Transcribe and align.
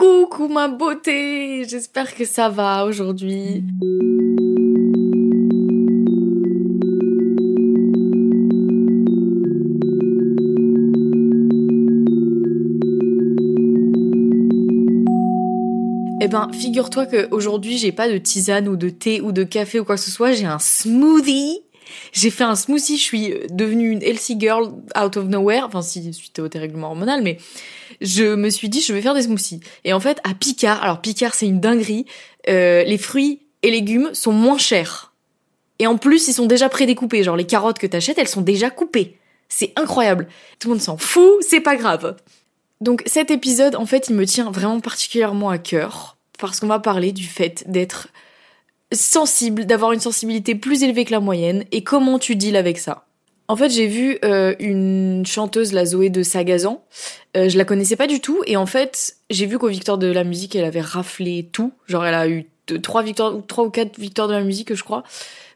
Coucou 0.00 0.48
ma 0.48 0.66
beauté, 0.66 1.68
j'espère 1.68 2.14
que 2.14 2.24
ça 2.24 2.48
va 2.48 2.86
aujourd'hui. 2.86 3.62
Eh 16.22 16.28
ben, 16.28 16.48
figure-toi 16.54 17.04
qu'aujourd'hui, 17.04 17.76
j'ai 17.76 17.92
pas 17.92 18.08
de 18.08 18.16
tisane 18.16 18.68
ou 18.68 18.76
de 18.76 18.88
thé 18.88 19.20
ou 19.20 19.32
de 19.32 19.44
café 19.44 19.80
ou 19.80 19.84
quoi 19.84 19.96
que 19.96 20.00
ce 20.00 20.10
soit, 20.10 20.32
j'ai 20.32 20.46
un 20.46 20.58
smoothie. 20.58 21.60
J'ai 22.14 22.30
fait 22.30 22.44
un 22.44 22.56
smoothie, 22.56 22.96
je 22.96 23.02
suis 23.02 23.34
devenue 23.50 23.90
une 23.90 24.02
healthy 24.02 24.40
girl 24.40 24.72
out 24.98 25.18
of 25.18 25.26
nowhere, 25.26 25.64
enfin 25.64 25.82
si 25.82 26.10
suite 26.14 26.38
au 26.38 26.48
dérèglement 26.48 26.88
hormonal, 26.88 27.20
mais 27.22 27.36
je 28.00 28.34
me 28.34 28.50
suis 28.50 28.68
dit 28.68 28.80
je 28.80 28.92
vais 28.92 29.02
faire 29.02 29.14
des 29.14 29.22
smoothies. 29.22 29.60
Et 29.84 29.92
en 29.92 30.00
fait, 30.00 30.18
à 30.24 30.34
Picard, 30.34 30.82
alors 30.82 31.00
Picard 31.00 31.34
c'est 31.34 31.46
une 31.46 31.60
dinguerie, 31.60 32.06
euh, 32.48 32.82
les 32.84 32.98
fruits 32.98 33.40
et 33.62 33.70
légumes 33.70 34.10
sont 34.12 34.32
moins 34.32 34.58
chers. 34.58 35.12
Et 35.78 35.86
en 35.86 35.96
plus, 35.96 36.28
ils 36.28 36.34
sont 36.34 36.46
déjà 36.46 36.68
prédécoupés, 36.68 37.22
genre 37.22 37.36
les 37.36 37.46
carottes 37.46 37.78
que 37.78 37.86
t'achètes, 37.86 38.18
elles 38.18 38.28
sont 38.28 38.42
déjà 38.42 38.70
coupées. 38.70 39.16
C'est 39.48 39.72
incroyable. 39.76 40.28
Tout 40.58 40.68
le 40.68 40.74
monde 40.74 40.82
s'en 40.82 40.96
fout, 40.96 41.38
c'est 41.40 41.60
pas 41.60 41.76
grave. 41.76 42.16
Donc 42.80 43.02
cet 43.06 43.30
épisode, 43.30 43.76
en 43.76 43.86
fait, 43.86 44.08
il 44.08 44.14
me 44.14 44.26
tient 44.26 44.50
vraiment 44.50 44.80
particulièrement 44.80 45.50
à 45.50 45.58
cœur 45.58 46.16
parce 46.38 46.60
qu'on 46.60 46.66
va 46.66 46.78
parler 46.78 47.12
du 47.12 47.26
fait 47.26 47.64
d'être 47.66 48.08
sensible, 48.92 49.66
d'avoir 49.66 49.92
une 49.92 50.00
sensibilité 50.00 50.54
plus 50.54 50.82
élevée 50.82 51.04
que 51.04 51.12
la 51.12 51.20
moyenne 51.20 51.64
et 51.72 51.84
comment 51.84 52.18
tu 52.18 52.36
deals 52.36 52.56
avec 52.56 52.78
ça? 52.78 53.06
En 53.48 53.56
fait, 53.56 53.70
j'ai 53.70 53.88
vu 53.88 54.16
euh, 54.24 54.54
une 54.60 55.26
chanteuse, 55.26 55.72
la 55.72 55.84
Zoé 55.84 56.08
de 56.08 56.22
Sagazan. 56.22 56.84
Euh, 57.36 57.48
je 57.48 57.56
la 57.56 57.64
connaissais 57.64 57.96
pas 57.96 58.08
du 58.08 58.20
tout 58.20 58.42
et 58.46 58.56
en 58.56 58.66
fait, 58.66 59.16
j'ai 59.30 59.46
vu 59.46 59.58
qu'au 59.58 59.68
Victoire 59.68 59.98
de 59.98 60.08
la 60.08 60.24
musique, 60.24 60.56
elle 60.56 60.64
avait 60.64 60.80
raflé 60.80 61.48
tout. 61.52 61.72
Genre, 61.86 62.04
elle 62.04 62.14
a 62.14 62.28
eu 62.28 62.46
trois 62.82 63.02
victoires, 63.02 63.34
trois 63.46 63.64
ou 63.64 63.70
quatre 63.70 63.98
victoires 63.98 64.28
de 64.28 64.32
la 64.32 64.42
musique, 64.42 64.74
je 64.74 64.82
crois. 64.82 65.04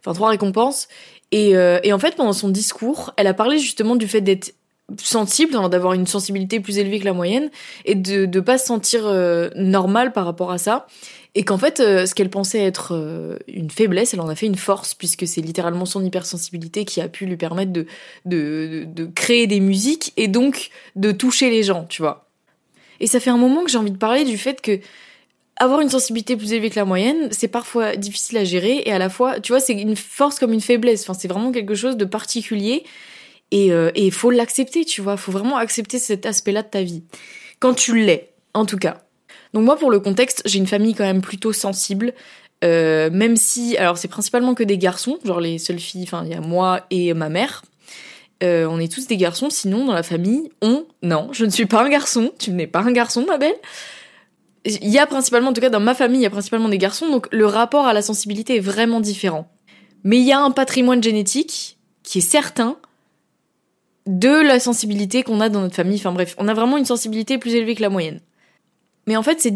Enfin, 0.00 0.14
trois 0.14 0.28
récompenses. 0.28 0.88
Et, 1.32 1.56
euh, 1.56 1.80
et 1.82 1.92
en 1.92 1.98
fait, 1.98 2.14
pendant 2.14 2.32
son 2.32 2.48
discours, 2.48 3.12
elle 3.16 3.26
a 3.26 3.34
parlé 3.34 3.58
justement 3.58 3.96
du 3.96 4.06
fait 4.06 4.20
d'être 4.20 4.54
sensible, 4.98 5.52
d'avoir 5.70 5.94
une 5.94 6.06
sensibilité 6.06 6.60
plus 6.60 6.78
élevée 6.78 7.00
que 7.00 7.04
la 7.04 7.12
moyenne 7.12 7.50
et 7.84 7.94
de 7.94 8.26
ne 8.26 8.40
pas 8.40 8.58
se 8.58 8.66
sentir 8.66 9.06
euh, 9.06 9.48
normal 9.56 10.12
par 10.12 10.26
rapport 10.26 10.50
à 10.50 10.58
ça. 10.58 10.86
Et 11.34 11.42
qu'en 11.42 11.58
fait, 11.58 11.80
euh, 11.80 12.06
ce 12.06 12.14
qu'elle 12.14 12.30
pensait 12.30 12.62
être 12.62 12.94
euh, 12.94 13.36
une 13.48 13.70
faiblesse, 13.70 14.14
elle 14.14 14.20
en 14.20 14.28
a 14.28 14.36
fait 14.36 14.46
une 14.46 14.54
force, 14.54 14.94
puisque 14.94 15.26
c'est 15.26 15.40
littéralement 15.40 15.84
son 15.84 16.04
hypersensibilité 16.04 16.84
qui 16.84 17.00
a 17.00 17.08
pu 17.08 17.26
lui 17.26 17.36
permettre 17.36 17.72
de, 17.72 17.86
de, 18.24 19.06
créer 19.06 19.46
des 19.46 19.58
musiques 19.58 20.12
et 20.16 20.28
donc 20.28 20.70
de 20.94 21.10
toucher 21.10 21.50
les 21.50 21.64
gens, 21.64 21.86
tu 21.88 22.02
vois. 22.02 22.28
Et 23.00 23.08
ça 23.08 23.18
fait 23.18 23.30
un 23.30 23.36
moment 23.36 23.64
que 23.64 23.70
j'ai 23.70 23.78
envie 23.78 23.90
de 23.90 23.98
parler 23.98 24.24
du 24.24 24.38
fait 24.38 24.60
que 24.60 24.78
avoir 25.56 25.80
une 25.80 25.88
sensibilité 25.88 26.36
plus 26.36 26.52
élevée 26.52 26.70
que 26.70 26.78
la 26.78 26.84
moyenne, 26.84 27.28
c'est 27.32 27.48
parfois 27.48 27.96
difficile 27.96 28.38
à 28.38 28.44
gérer 28.44 28.82
et 28.86 28.92
à 28.92 28.98
la 28.98 29.08
fois, 29.08 29.40
tu 29.40 29.52
vois, 29.52 29.60
c'est 29.60 29.72
une 29.72 29.96
force 29.96 30.38
comme 30.38 30.52
une 30.52 30.60
faiblesse. 30.60 31.02
Enfin, 31.02 31.14
c'est 31.14 31.28
vraiment 31.28 31.52
quelque 31.52 31.74
chose 31.74 31.96
de 31.96 32.04
particulier 32.04 32.84
et 33.54 33.66
il 33.66 33.72
euh, 33.72 34.10
faut 34.10 34.32
l'accepter, 34.32 34.84
tu 34.84 35.00
vois. 35.00 35.16
Faut 35.16 35.30
vraiment 35.30 35.56
accepter 35.56 36.00
cet 36.00 36.26
aspect-là 36.26 36.62
de 36.62 36.68
ta 36.68 36.82
vie. 36.82 37.04
Quand 37.60 37.72
tu 37.72 38.04
l'es, 38.04 38.34
en 38.52 38.66
tout 38.66 38.78
cas. 38.78 39.04
Donc 39.52 39.64
moi, 39.64 39.76
pour 39.76 39.92
le 39.92 40.00
contexte, 40.00 40.42
j'ai 40.44 40.58
une 40.58 40.66
famille 40.66 40.92
quand 40.94 41.04
même 41.04 41.22
plutôt 41.22 41.52
sensible. 41.52 42.14
Euh, 42.64 43.10
même 43.12 43.36
si, 43.36 43.76
alors 43.76 43.96
c'est 43.96 44.08
principalement 44.08 44.54
que 44.54 44.64
des 44.64 44.76
garçons, 44.76 45.20
genre 45.24 45.38
les 45.38 45.58
seules 45.58 45.78
filles, 45.78 46.02
enfin 46.02 46.22
il 46.24 46.32
y 46.32 46.34
a 46.34 46.40
moi 46.40 46.84
et 46.90 47.14
ma 47.14 47.28
mère. 47.28 47.62
Euh, 48.42 48.66
on 48.68 48.80
est 48.80 48.92
tous 48.92 49.06
des 49.06 49.16
garçons, 49.16 49.50
sinon 49.50 49.84
dans 49.84 49.92
la 49.92 50.02
famille, 50.02 50.50
on, 50.60 50.84
non, 51.02 51.28
je 51.30 51.44
ne 51.44 51.50
suis 51.50 51.66
pas 51.66 51.84
un 51.84 51.88
garçon, 51.88 52.32
tu 52.40 52.50
n'es 52.50 52.66
pas 52.66 52.80
un 52.80 52.90
garçon 52.90 53.24
ma 53.24 53.38
belle. 53.38 53.54
Il 54.64 54.88
y 54.88 54.98
a 54.98 55.06
principalement, 55.06 55.50
en 55.50 55.52
tout 55.52 55.60
cas 55.60 55.70
dans 55.70 55.78
ma 55.78 55.94
famille, 55.94 56.20
il 56.20 56.24
y 56.24 56.26
a 56.26 56.30
principalement 56.30 56.68
des 56.68 56.78
garçons, 56.78 57.08
donc 57.08 57.28
le 57.30 57.46
rapport 57.46 57.86
à 57.86 57.92
la 57.92 58.02
sensibilité 58.02 58.56
est 58.56 58.60
vraiment 58.60 59.00
différent. 59.00 59.48
Mais 60.02 60.18
il 60.18 60.24
y 60.24 60.32
a 60.32 60.40
un 60.40 60.50
patrimoine 60.50 61.02
génétique 61.02 61.78
qui 62.02 62.18
est 62.18 62.22
certain, 62.28 62.78
de 64.06 64.46
la 64.46 64.60
sensibilité 64.60 65.22
qu'on 65.22 65.40
a 65.40 65.48
dans 65.48 65.60
notre 65.60 65.76
famille. 65.76 65.98
Enfin 65.98 66.12
bref, 66.12 66.34
on 66.38 66.48
a 66.48 66.54
vraiment 66.54 66.76
une 66.76 66.84
sensibilité 66.84 67.38
plus 67.38 67.54
élevée 67.54 67.74
que 67.74 67.82
la 67.82 67.90
moyenne. 67.90 68.20
Mais 69.06 69.16
en 69.16 69.22
fait, 69.22 69.46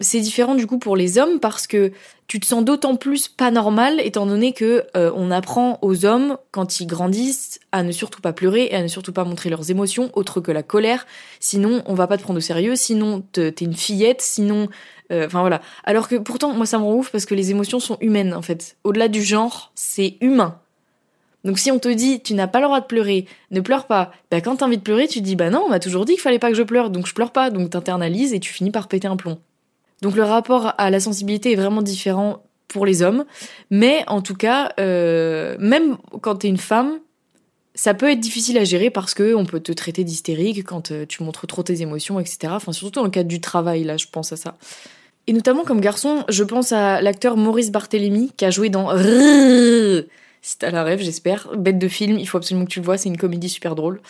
c'est 0.00 0.20
différent 0.20 0.54
du 0.54 0.66
coup 0.66 0.78
pour 0.78 0.94
les 0.94 1.18
hommes 1.18 1.40
parce 1.40 1.66
que 1.66 1.90
tu 2.28 2.38
te 2.38 2.46
sens 2.46 2.64
d'autant 2.64 2.94
plus 2.94 3.26
pas 3.26 3.50
normal 3.50 4.00
étant 4.00 4.26
donné 4.26 4.52
que 4.52 4.84
euh, 4.96 5.10
on 5.16 5.32
apprend 5.32 5.78
aux 5.82 6.06
hommes 6.06 6.38
quand 6.52 6.80
ils 6.80 6.86
grandissent 6.86 7.58
à 7.72 7.82
ne 7.82 7.90
surtout 7.90 8.20
pas 8.20 8.32
pleurer 8.32 8.68
et 8.70 8.76
à 8.76 8.82
ne 8.82 8.86
surtout 8.86 9.12
pas 9.12 9.24
montrer 9.24 9.50
leurs 9.50 9.70
émotions 9.70 10.10
autres 10.14 10.40
que 10.40 10.52
la 10.52 10.62
colère. 10.62 11.06
Sinon, 11.40 11.82
on 11.86 11.94
va 11.94 12.06
pas 12.06 12.16
te 12.16 12.22
prendre 12.22 12.38
au 12.38 12.42
sérieux. 12.42 12.76
Sinon, 12.76 13.22
t'es 13.32 13.50
une 13.60 13.74
fillette. 13.74 14.22
Sinon, 14.22 14.68
euh, 15.10 15.26
enfin 15.26 15.40
voilà. 15.40 15.60
Alors 15.82 16.06
que 16.06 16.14
pourtant, 16.14 16.52
moi, 16.52 16.66
ça 16.66 16.78
me 16.78 16.84
rend 16.84 16.94
ouf 16.94 17.10
parce 17.10 17.26
que 17.26 17.34
les 17.34 17.50
émotions 17.50 17.80
sont 17.80 17.98
humaines 18.00 18.34
en 18.34 18.42
fait. 18.42 18.76
Au-delà 18.84 19.08
du 19.08 19.22
genre, 19.22 19.72
c'est 19.74 20.16
humain. 20.20 20.61
Donc 21.44 21.58
si 21.58 21.70
on 21.70 21.78
te 21.78 21.88
dit 21.88 22.20
tu 22.22 22.34
n'as 22.34 22.46
pas 22.46 22.60
le 22.60 22.66
droit 22.66 22.80
de 22.80 22.86
pleurer, 22.86 23.26
ne 23.50 23.60
pleure 23.60 23.86
pas, 23.86 24.12
bah 24.30 24.40
quand 24.40 24.56
t'as 24.56 24.66
envie 24.66 24.78
de 24.78 24.82
pleurer, 24.82 25.08
tu 25.08 25.20
te 25.20 25.24
dis 25.24 25.36
bah 25.36 25.50
non, 25.50 25.64
on 25.66 25.68
m'a 25.68 25.80
toujours 25.80 26.04
dit 26.04 26.12
qu'il 26.12 26.20
fallait 26.20 26.38
pas 26.38 26.50
que 26.50 26.56
je 26.56 26.62
pleure, 26.62 26.90
donc 26.90 27.06
je 27.06 27.14
pleure 27.14 27.32
pas, 27.32 27.50
donc 27.50 27.70
t'internalises 27.70 28.32
et 28.32 28.40
tu 28.40 28.52
finis 28.52 28.70
par 28.70 28.88
péter 28.88 29.08
un 29.08 29.16
plomb. 29.16 29.38
Donc 30.02 30.16
le 30.16 30.24
rapport 30.24 30.74
à 30.78 30.90
la 30.90 31.00
sensibilité 31.00 31.52
est 31.52 31.56
vraiment 31.56 31.82
différent 31.82 32.42
pour 32.68 32.86
les 32.86 33.02
hommes, 33.02 33.24
mais 33.70 34.04
en 34.06 34.22
tout 34.22 34.34
cas, 34.34 34.72
euh, 34.80 35.56
même 35.58 35.96
quand 36.20 36.36
t'es 36.36 36.48
une 36.48 36.58
femme, 36.58 36.98
ça 37.74 37.94
peut 37.94 38.10
être 38.10 38.20
difficile 38.20 38.58
à 38.58 38.64
gérer 38.64 38.90
parce 38.90 39.14
que 39.14 39.34
on 39.34 39.46
peut 39.46 39.60
te 39.60 39.72
traiter 39.72 40.04
d'hystérique 40.04 40.64
quand 40.64 40.90
euh, 40.90 41.06
tu 41.06 41.22
montres 41.22 41.46
trop 41.46 41.62
tes 41.62 41.82
émotions, 41.82 42.20
etc. 42.20 42.52
Enfin 42.56 42.72
surtout 42.72 43.00
dans 43.00 43.04
le 43.04 43.10
cadre 43.10 43.28
du 43.28 43.40
travail, 43.40 43.84
là, 43.84 43.96
je 43.96 44.06
pense 44.10 44.32
à 44.32 44.36
ça. 44.36 44.56
Et 45.26 45.32
notamment 45.32 45.64
comme 45.64 45.80
garçon, 45.80 46.24
je 46.28 46.44
pense 46.44 46.72
à 46.72 47.00
l'acteur 47.00 47.36
Maurice 47.36 47.70
Barthélémy 47.70 48.32
qui 48.36 48.44
a 48.44 48.50
joué 48.50 48.68
dans 48.68 48.92
si 50.42 50.58
t'as 50.58 50.70
la 50.70 50.82
rêve, 50.82 51.00
j'espère. 51.00 51.48
Bête 51.56 51.78
de 51.78 51.88
film, 51.88 52.18
il 52.18 52.26
faut 52.26 52.36
absolument 52.36 52.66
que 52.66 52.70
tu 52.70 52.80
le 52.80 52.84
vois, 52.84 52.98
c'est 52.98 53.08
une 53.08 53.16
comédie 53.16 53.48
super 53.48 53.74
drôle. 53.74 54.00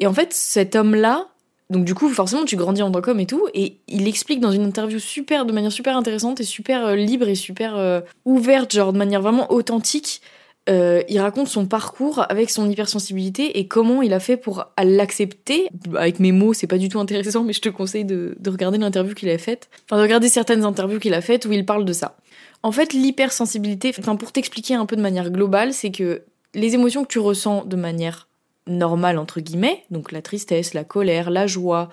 Et 0.00 0.06
en 0.06 0.14
fait, 0.14 0.32
cet 0.32 0.74
homme-là, 0.74 1.28
donc 1.68 1.84
du 1.84 1.94
coup, 1.94 2.08
forcément, 2.08 2.44
tu 2.44 2.56
grandis 2.56 2.82
en 2.82 2.90
tant 2.90 3.02
qu'homme 3.02 3.20
et 3.20 3.26
tout, 3.26 3.46
et 3.54 3.76
il 3.88 4.08
explique 4.08 4.40
dans 4.40 4.52
une 4.52 4.64
interview 4.64 4.98
super, 4.98 5.44
de 5.44 5.52
manière 5.52 5.70
super 5.70 5.96
intéressante 5.96 6.40
et 6.40 6.44
super 6.44 6.86
euh, 6.86 6.96
libre 6.96 7.28
et 7.28 7.34
super 7.34 7.76
euh, 7.76 8.00
ouverte, 8.24 8.72
genre 8.72 8.92
de 8.92 8.98
manière 8.98 9.20
vraiment 9.20 9.52
authentique. 9.52 10.22
Euh, 10.68 11.02
il 11.08 11.18
raconte 11.18 11.48
son 11.48 11.66
parcours 11.66 12.24
avec 12.28 12.48
son 12.48 12.70
hypersensibilité 12.70 13.58
et 13.58 13.66
comment 13.66 14.00
il 14.00 14.12
a 14.12 14.20
fait 14.20 14.36
pour 14.36 14.66
l'accepter. 14.82 15.68
Avec 15.96 16.20
mes 16.20 16.30
mots, 16.30 16.52
c'est 16.52 16.68
pas 16.68 16.78
du 16.78 16.88
tout 16.88 17.00
intéressant, 17.00 17.42
mais 17.42 17.52
je 17.52 17.60
te 17.60 17.68
conseille 17.68 18.04
de, 18.04 18.36
de 18.38 18.50
regarder 18.50 18.78
l'interview 18.78 19.14
qu'il 19.14 19.28
a 19.28 19.38
faite. 19.38 19.68
Enfin, 19.86 19.96
de 19.96 20.02
regarder 20.02 20.28
certaines 20.28 20.64
interviews 20.64 21.00
qu'il 21.00 21.14
a 21.14 21.20
faites 21.20 21.46
où 21.46 21.52
il 21.52 21.66
parle 21.66 21.84
de 21.84 21.92
ça. 21.92 22.16
En 22.62 22.72
fait, 22.72 22.92
l'hypersensibilité, 22.92 23.92
enfin 23.98 24.16
pour 24.16 24.32
t'expliquer 24.32 24.74
un 24.74 24.86
peu 24.86 24.96
de 24.96 25.02
manière 25.02 25.30
globale, 25.30 25.72
c'est 25.72 25.90
que 25.90 26.22
les 26.54 26.74
émotions 26.74 27.02
que 27.02 27.08
tu 27.08 27.18
ressens 27.18 27.64
de 27.64 27.76
manière 27.76 28.28
normale 28.66 29.18
entre 29.18 29.40
guillemets, 29.40 29.84
donc 29.90 30.12
la 30.12 30.22
tristesse, 30.22 30.74
la 30.74 30.84
colère, 30.84 31.30
la 31.30 31.46
joie, 31.46 31.88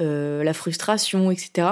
euh, 0.00 0.42
la 0.42 0.54
frustration, 0.54 1.30
etc. 1.30 1.68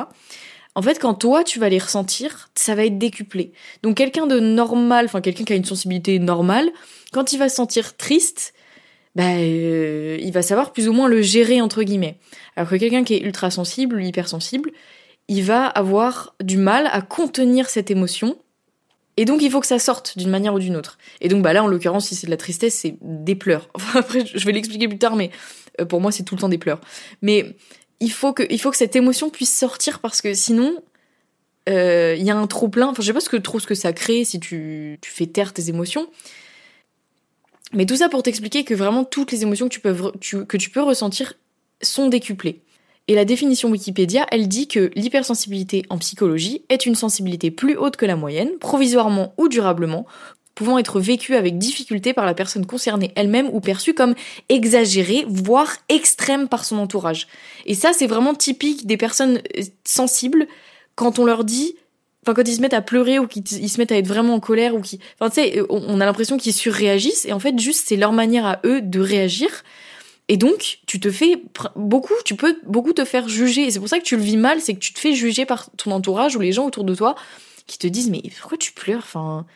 En 0.75 0.83
fait, 0.83 0.99
quand 0.99 1.15
toi 1.15 1.43
tu 1.43 1.59
vas 1.59 1.69
les 1.69 1.79
ressentir, 1.79 2.51
ça 2.55 2.75
va 2.75 2.85
être 2.85 2.99
décuplé. 2.99 3.53
Donc 3.83 3.97
quelqu'un 3.97 4.27
de 4.27 4.39
normal, 4.39 5.07
enfin 5.07 5.21
quelqu'un 5.21 5.45
qui 5.45 5.53
a 5.53 5.57
une 5.57 5.65
sensibilité 5.65 6.19
normale, 6.19 6.71
quand 7.13 7.33
il 7.33 7.39
va 7.39 7.49
se 7.49 7.57
sentir 7.57 7.97
triste, 7.97 8.53
bah, 9.17 9.37
euh, 9.37 10.19
il 10.21 10.33
va 10.33 10.43
savoir 10.43 10.73
plus 10.73 10.89
ou 10.89 10.93
moins 10.93 11.09
le 11.09 11.23
gérer 11.23 11.61
entre 11.63 11.83
guillemets. 11.83 12.19
Alors 12.55 12.69
que 12.69 12.77
quelqu'un 12.77 13.03
qui 13.03 13.15
est 13.15 13.21
ultra 13.21 13.51
sensible, 13.51 14.05
hypersensible, 14.05 14.71
il 15.29 15.43
va 15.43 15.67
avoir 15.67 16.35
du 16.43 16.57
mal 16.57 16.89
à 16.93 17.03
contenir 17.03 17.69
cette 17.69 17.91
émotion. 17.91 18.39
Et 19.17 19.25
donc 19.25 19.43
il 19.43 19.51
faut 19.51 19.61
que 19.61 19.67
ça 19.67 19.79
sorte 19.79 20.19
d'une 20.19 20.31
manière 20.31 20.55
ou 20.55 20.59
d'une 20.59 20.77
autre. 20.77 20.99
Et 21.21 21.29
donc 21.29 21.43
bah 21.43 21.53
là 21.53 21.65
en 21.65 21.67
l'occurrence 21.67 22.09
si 22.09 22.15
c'est 22.15 22.27
de 22.27 22.31
la 22.31 22.37
tristesse 22.37 22.75
c'est 22.75 22.97
des 23.01 23.35
pleurs. 23.35 23.69
Enfin 23.75 24.01
après 24.01 24.27
je 24.27 24.45
vais 24.45 24.53
l'expliquer 24.53 24.89
plus 24.89 24.99
tard 24.99 25.17
mais 25.17 25.31
euh, 25.81 25.85
pour 25.85 26.01
moi 26.01 26.13
c'est 26.13 26.23
tout 26.23 26.35
le 26.35 26.41
temps 26.41 26.49
des 26.49 26.59
pleurs. 26.59 26.81
Mais 27.23 27.57
il 28.01 28.13
faut 28.13 28.33
que 28.33 28.43
il 28.51 28.61
faut 28.61 28.71
que 28.71 28.77
cette 28.77 28.95
émotion 28.95 29.31
puisse 29.31 29.57
sortir 29.57 30.01
parce 30.01 30.21
que 30.21 30.35
sinon 30.35 30.83
euh, 31.69 32.15
il 32.17 32.25
y 32.25 32.31
a 32.31 32.37
un 32.37 32.47
trop 32.47 32.69
plein. 32.69 32.89
Enfin 32.89 33.03
je 33.03 33.07
sais 33.07 33.15
pas 33.15 33.21
ce 33.21 33.31
que 33.31 33.39
trop 33.39 33.59
ce 33.59 33.67
que 33.67 33.75
ça 33.75 33.93
crée 33.93 34.25
si 34.25 34.39
tu, 34.39 34.99
tu 35.01 35.11
fais 35.11 35.27
taire 35.27 35.53
tes 35.55 35.71
émotions. 35.71 36.09
Mais 37.73 37.87
tout 37.87 37.97
ça 37.97 38.09
pour 38.09 38.23
t'expliquer 38.23 38.65
que 38.65 38.75
vraiment 38.75 39.05
toutes 39.05 39.33
les 39.33 39.43
émotions 39.43 39.69
que 39.69 39.75
tu 39.75 39.81
peux 39.81 40.13
que 40.45 40.57
tu 40.57 40.71
peux 40.71 40.83
ressentir 40.83 41.35
sont 41.83 42.09
décuplées. 42.09 42.63
Et 43.09 43.15
la 43.15 43.25
définition 43.25 43.71
Wikipédia, 43.71 44.27
elle 44.33 44.49
dit 44.49 44.67
que 44.67 44.91
l'hypersensibilité 44.97 45.85
en 45.91 45.99
psychologie 45.99 46.63
est 46.69 46.87
une 46.87 46.97
sensibilité 46.97 47.53
plus 47.53 47.77
haute 47.77 47.97
que 47.97 48.07
la 48.07 48.17
moyenne, 48.17 48.51
provisoirement 48.59 49.33
ou 49.39 49.49
durablement, 49.49 50.07
pouvant 50.57 50.79
être 50.79 50.99
vécue 50.99 51.37
avec 51.37 51.59
difficulté 51.59 52.15
par 52.15 52.27
la 52.27 52.35
personne 52.35 52.67
concernée 52.67 53.13
elle-même 53.15 53.49
ou 53.53 53.61
perçue 53.61 53.95
comme 53.95 54.15
exagérée, 54.49 55.25
voire 55.29 55.77
extrême 55.89 56.49
par 56.49 56.65
son 56.65 56.79
entourage. 56.79 57.29
Et 57.67 57.75
ça, 57.75 57.93
c'est 57.93 58.07
vraiment 58.09 58.35
typique 58.35 58.87
des 58.87 58.97
personnes 58.97 59.41
euh, 59.57 59.63
sensibles 59.85 60.49
quand 60.97 61.21
on 61.21 61.25
leur 61.25 61.45
dit 61.45 61.77
enfin 62.23 62.35
quand 62.35 62.49
ils 62.49 62.57
se 62.57 62.61
mettent 62.61 62.75
à 62.75 62.83
pleurer 62.83 63.21
ou 63.21 63.29
qu'ils 63.29 63.71
se 63.71 63.79
mettent 63.79 63.93
à 63.93 63.99
être 63.99 64.09
vraiment 64.09 64.35
en 64.35 64.41
colère 64.41 64.75
ou 64.75 64.81
qui 64.81 64.99
enfin 65.21 65.31
tu 65.31 65.43
sais 65.43 65.63
on 65.69 66.01
a 66.01 66.05
l'impression 66.05 66.39
qu'ils 66.39 66.55
surréagissent 66.55 67.25
et 67.25 67.33
en 67.33 67.39
fait 67.39 67.57
juste 67.59 67.85
c'est 67.87 67.95
leur 67.97 68.13
manière 68.13 68.47
à 68.47 68.61
eux 68.65 68.81
de 68.81 68.99
réagir 68.99 69.49
Et 70.29 70.37
donc, 70.37 70.81
tu 70.87 70.99
te 70.99 71.11
fais 71.11 71.41
beaucoup, 71.77 72.15
tu 72.25 72.35
peux 72.35 72.59
beaucoup 72.65 72.93
te 72.93 73.05
faire 73.05 73.29
juger. 73.29 73.71
C'est 73.71 73.79
pour 73.79 73.89
ça 73.89 73.99
que 73.99 74.05
tu 74.05 74.17
le 74.17 74.23
vis 74.23 74.37
mal, 74.37 74.61
c'est 74.61 74.75
que 74.75 74.81
tu 74.81 74.93
te 74.93 74.99
fais 74.99 75.15
juger 75.15 75.47
par 75.47 75.71
ton 75.77 75.93
entourage 75.93 76.35
ou 76.37 76.41
les 76.41 76.53
gens 76.53 76.67
autour 76.67 76.85
de 76.85 76.95
toi 76.95 77.15
qui 77.67 77.79
te 77.79 77.87
disent 77.87 78.11
mais 78.11 78.23
pourquoi 78.41 78.59
tu 78.59 78.73
pleures? 78.73 79.03
Enfin, 79.05 79.47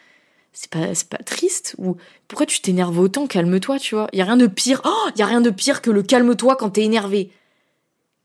c'est 0.52 0.70
pas 0.70 1.19
triste? 1.25 1.75
Ou 1.78 1.96
pourquoi 2.28 2.46
tu 2.46 2.61
t'énerves 2.61 2.99
autant? 2.99 3.26
Calme-toi, 3.26 3.78
tu 3.78 3.94
vois. 3.96 4.08
Il 4.12 4.19
y 4.19 4.22
a 4.22 4.25
rien 4.25 4.37
de 4.37 4.46
pire. 4.46 4.81
Oh, 4.84 5.08
il 5.14 5.19
y 5.19 5.22
a 5.22 5.26
rien 5.26 5.40
de 5.40 5.50
pire 5.50 5.82
que 5.82 5.90
le 5.90 6.02
calme-toi 6.02 6.56
quand 6.56 6.70
t'es 6.70 6.82
énervé. 6.82 7.31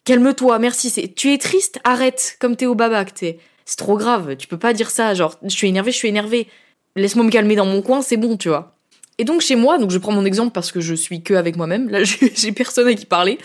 Calme-toi, 0.04 0.60
merci. 0.60 0.92
Tu 1.16 1.34
es 1.34 1.38
triste, 1.40 1.80
arrête. 1.84 2.38
Comme 2.40 2.56
t'es 2.56 2.68
au 2.68 2.76
babac. 2.76 3.12
C'est 3.18 3.78
trop 3.78 3.98
grave. 3.98 4.36
Tu 4.38 4.48
peux 4.48 4.60
pas 4.60 4.74
dire 4.74 4.92
ça. 4.92 5.16
Genre, 5.16 5.36
je 5.42 5.50
suis 5.50 5.68
énervé, 5.68 5.92
je 5.92 5.98
suis 5.98 6.10
énervé. 6.10 6.48
Laisse-moi 6.96 7.26
me 7.26 7.32
calmer 7.32 7.56
dans 7.56 7.66
mon 7.66 7.82
coin, 7.82 8.02
c'est 8.04 8.18
bon, 8.18 8.38
tu 8.38 8.50
vois. 8.50 8.75
Et 9.18 9.24
donc 9.24 9.42
chez 9.42 9.56
moi, 9.56 9.78
donc 9.78 9.92
je 9.92 9.98
prends 9.98 10.12
mon 10.12 10.26
exemple 10.26 10.52
parce 10.52 10.72
que 10.72 10.82
je 10.82 10.94
suis 10.94 11.22
que 11.22 11.34
avec 11.34 11.56
moi-même. 11.56 11.90
Là, 11.90 12.04
j'ai 12.04 12.52
personne 12.52 12.88
à 12.88 12.94
qui 12.94 13.06
parler. 13.06 13.38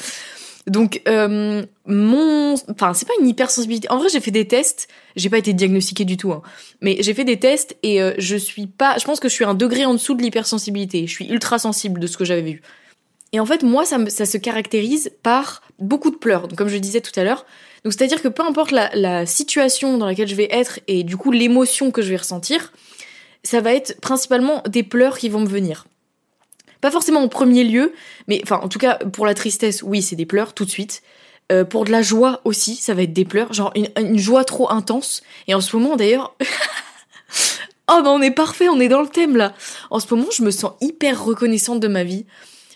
Donc 0.66 1.00
euh, 1.08 1.64
mon, 1.86 2.54
enfin 2.70 2.92
c'est 2.92 3.06
pas 3.06 3.14
une 3.20 3.28
hypersensibilité. 3.28 3.90
En 3.90 3.98
vrai, 3.98 4.08
j'ai 4.12 4.20
fait 4.20 4.30
des 4.30 4.46
tests. 4.46 4.88
J'ai 5.16 5.30
pas 5.30 5.38
été 5.38 5.52
diagnostiquée 5.52 6.04
du 6.04 6.16
tout, 6.16 6.32
hein. 6.32 6.42
mais 6.80 6.98
j'ai 7.00 7.14
fait 7.14 7.24
des 7.24 7.38
tests 7.38 7.76
et 7.82 8.02
euh, 8.02 8.12
je 8.18 8.36
suis 8.36 8.66
pas. 8.66 8.96
Je 8.98 9.04
pense 9.04 9.20
que 9.20 9.28
je 9.28 9.34
suis 9.34 9.44
un 9.44 9.54
degré 9.54 9.84
en 9.84 9.94
dessous 9.94 10.14
de 10.14 10.22
l'hypersensibilité. 10.22 11.06
Je 11.06 11.12
suis 11.12 11.26
ultra 11.28 11.58
sensible 11.58 11.98
de 11.98 12.06
ce 12.06 12.16
que 12.16 12.24
j'avais 12.24 12.42
vu. 12.42 12.62
Et 13.32 13.38
en 13.38 13.46
fait, 13.46 13.62
moi, 13.62 13.84
ça, 13.84 14.26
se 14.26 14.38
caractérise 14.38 15.12
par 15.22 15.62
beaucoup 15.78 16.10
de 16.10 16.16
pleurs. 16.16 16.48
Donc, 16.48 16.58
comme 16.58 16.68
je 16.68 16.76
disais 16.78 17.00
tout 17.00 17.18
à 17.18 17.22
l'heure, 17.22 17.46
donc 17.84 17.92
c'est-à-dire 17.92 18.20
que 18.20 18.28
peu 18.28 18.42
importe 18.42 18.72
la 18.72 19.24
situation 19.24 19.98
dans 19.98 20.06
laquelle 20.06 20.28
je 20.28 20.34
vais 20.34 20.48
être 20.50 20.80
et 20.88 21.04
du 21.04 21.16
coup 21.16 21.30
l'émotion 21.30 21.92
que 21.92 22.02
je 22.02 22.10
vais 22.10 22.16
ressentir, 22.16 22.72
ça 23.42 23.60
va 23.60 23.74
être 23.74 24.00
principalement 24.00 24.62
des 24.68 24.82
pleurs 24.82 25.18
qui 25.18 25.28
vont 25.28 25.40
me 25.40 25.48
venir. 25.48 25.86
Pas 26.80 26.90
forcément 26.90 27.20
en 27.20 27.28
premier 27.28 27.64
lieu, 27.64 27.92
mais 28.26 28.40
enfin 28.42 28.60
en 28.62 28.68
tout 28.68 28.78
cas 28.78 28.96
pour 28.96 29.26
la 29.26 29.34
tristesse, 29.34 29.82
oui 29.82 30.02
c'est 30.02 30.16
des 30.16 30.26
pleurs 30.26 30.54
tout 30.54 30.64
de 30.64 30.70
suite. 30.70 31.02
Euh, 31.52 31.64
pour 31.64 31.84
de 31.84 31.90
la 31.90 32.00
joie 32.00 32.40
aussi, 32.44 32.76
ça 32.76 32.94
va 32.94 33.02
être 33.02 33.12
des 33.12 33.24
pleurs, 33.24 33.52
genre 33.52 33.72
une, 33.74 34.18
joie 34.18 34.44
trop 34.44 34.70
intense. 34.70 35.22
Et 35.48 35.54
en 35.54 35.60
ce 35.60 35.76
moment 35.76 35.96
d'ailleurs, 35.96 36.34
oh 37.90 38.00
ben 38.02 38.10
on 38.10 38.22
est 38.22 38.30
parfait, 38.30 38.68
on 38.68 38.80
est 38.80 38.88
dans 38.88 39.02
le 39.02 39.08
thème 39.08 39.36
là. 39.36 39.52
En 39.90 40.00
ce 40.00 40.12
moment 40.14 40.30
je 40.32 40.42
me 40.42 40.50
sens 40.50 40.72
hyper 40.80 41.22
reconnaissante 41.22 41.80
de 41.80 41.88
ma 41.88 42.04
vie. 42.04 42.24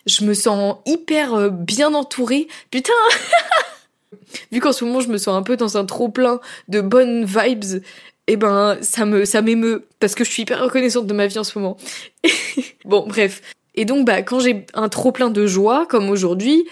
Je 0.07 0.25
me 0.25 0.35
sens 0.35 0.77
hyper 0.85 1.35
euh, 1.35 1.49
bien 1.49 1.95
entourée. 1.95 2.49
Putain 2.71 2.93
Vu 4.53 4.61
qu'en 4.61 4.73
ce 4.73 4.85
moment 4.85 5.01
je 5.01 5.09
me 5.09 5.19
sens 5.19 5.35
un 5.35 5.43
peu 5.43 5.57
dans 5.57 5.79
un 5.79 5.87
trop 5.87 6.09
plein 6.09 6.41
de 6.69 6.81
bonnes 6.81 7.25
vibes, 7.25 7.83
eh 8.27 8.37
ben 8.37 8.79
ça 8.81 9.05
me 9.05 9.25
ça 9.25 9.43
m'émeut 9.43 9.87
parce 10.01 10.15
que 10.15 10.25
je 10.25 10.31
suis 10.31 10.43
hyper 10.43 10.63
reconnaissante 10.63 11.07
de 11.07 11.15
ma 11.15 11.27
vie 11.27 11.39
en 11.39 11.45
ce 11.45 11.59
moment. 11.59 11.77
bon 12.85 13.07
bref. 13.07 13.43
Et 13.75 13.85
donc 13.85 14.07
bah 14.07 14.23
quand 14.23 14.41
j'ai 14.41 14.67
un 14.75 14.89
trop 14.89 15.13
plein 15.13 15.31
de 15.31 15.47
joie 15.47 15.87
comme 15.87 16.09
aujourd'hui, 16.09 16.67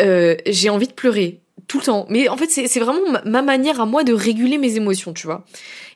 euh, 0.00 0.36
j'ai 0.46 0.70
envie 0.70 0.86
de 0.86 0.92
pleurer 0.92 1.40
tout 1.66 1.78
le 1.78 1.84
temps. 1.84 2.06
Mais 2.08 2.28
en 2.28 2.36
fait 2.36 2.48
c'est 2.48 2.80
vraiment 2.80 3.00
ma, 3.24 3.42
manière 3.42 3.80
à 3.80 3.86
moi 3.86 4.04
de 4.04 4.14
réguler 4.14 4.56
mes 4.56 4.76
émotions, 4.76 5.12
tu 5.12 5.26
vois. 5.26 5.44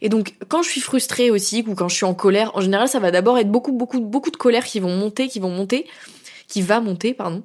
Et 0.02 0.10
donc 0.10 0.34
quand 0.49 0.62
je 0.62 0.69
suis 0.69 0.81
frustrée 0.82 1.31
aussi 1.31 1.64
ou 1.66 1.75
quand 1.75 1.88
je 1.88 1.96
suis 1.96 2.05
en 2.05 2.14
colère, 2.14 2.55
en 2.55 2.60
général 2.60 2.88
ça 2.88 2.98
va 2.98 3.10
d'abord 3.10 3.38
être 3.38 3.50
beaucoup 3.50 3.72
beaucoup 3.72 4.00
beaucoup 4.00 4.31
de 4.31 4.37
colère 4.37 4.64
qui 4.64 4.81
vont 4.81 4.94
monter, 4.94 5.28
qui 5.28 5.40
vont 5.40 5.50
monter, 5.50 5.87
qui 6.46 6.60
va 6.60 6.81
monter 6.81 7.14
pardon. 7.14 7.43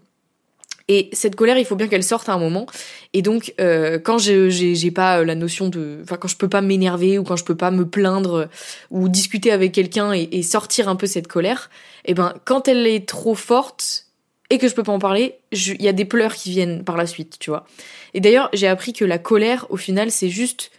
Et 0.88 1.10
cette 1.12 1.36
colère, 1.36 1.58
il 1.58 1.66
faut 1.66 1.76
bien 1.76 1.88
qu'elle 1.88 2.04
sorte 2.04 2.30
à 2.30 2.34
un 2.34 2.40
moment. 2.40 2.66
Et 3.14 3.22
donc, 3.22 3.54
euh, 3.60 4.00
quand 4.00 4.18
j'ai 4.18 4.92
pas 4.92 5.24
la 5.24 5.36
notion 5.36 5.68
de, 5.68 6.00
enfin, 6.04 6.18
quand 6.18 6.30
je 6.30 6.38
peux 6.38 6.48
pas 6.48 6.62
m'énerver 6.62 7.20
ou 7.20 7.24
quand 7.24 7.36
je 7.36 7.44
peux 7.44 7.58
pas 7.58 7.72
me 7.72 7.86
plaindre 7.86 8.48
ou 8.90 9.10
discuter 9.10 9.52
avec 9.52 9.74
quelqu'un 9.74 10.14
et, 10.14 10.42
sortir 10.44 10.88
un 10.88 10.96
peu 10.96 11.08
cette 11.08 11.28
colère, 11.28 11.70
et 12.06 12.12
eh 12.12 12.14
ben, 12.14 12.34
quand 12.46 12.70
elle 12.70 12.88
est 12.88 13.08
trop 13.08 13.36
forte 13.36 14.06
et 14.50 14.58
que 14.58 14.70
je 14.70 14.74
peux 14.74 14.84
pas 14.84 14.94
en 14.94 15.00
parler, 15.00 15.36
il 15.52 15.82
y 15.82 15.90
a 15.90 15.94
des 15.94 16.06
pleurs 16.06 16.34
qui 16.34 16.52
viennent 16.52 16.86
par 16.86 16.96
la 16.96 17.06
suite, 17.06 17.38
tu 17.38 17.50
vois. 17.50 17.66
Et 18.14 18.22
d'ailleurs, 18.22 18.50
j'ai 18.54 18.68
appris 18.68 18.94
que 18.94 19.04
la 19.04 19.18
colère, 19.18 19.66
au 19.70 19.78
final, 19.78 20.10
c'est 20.10 20.30
juste 20.30 20.72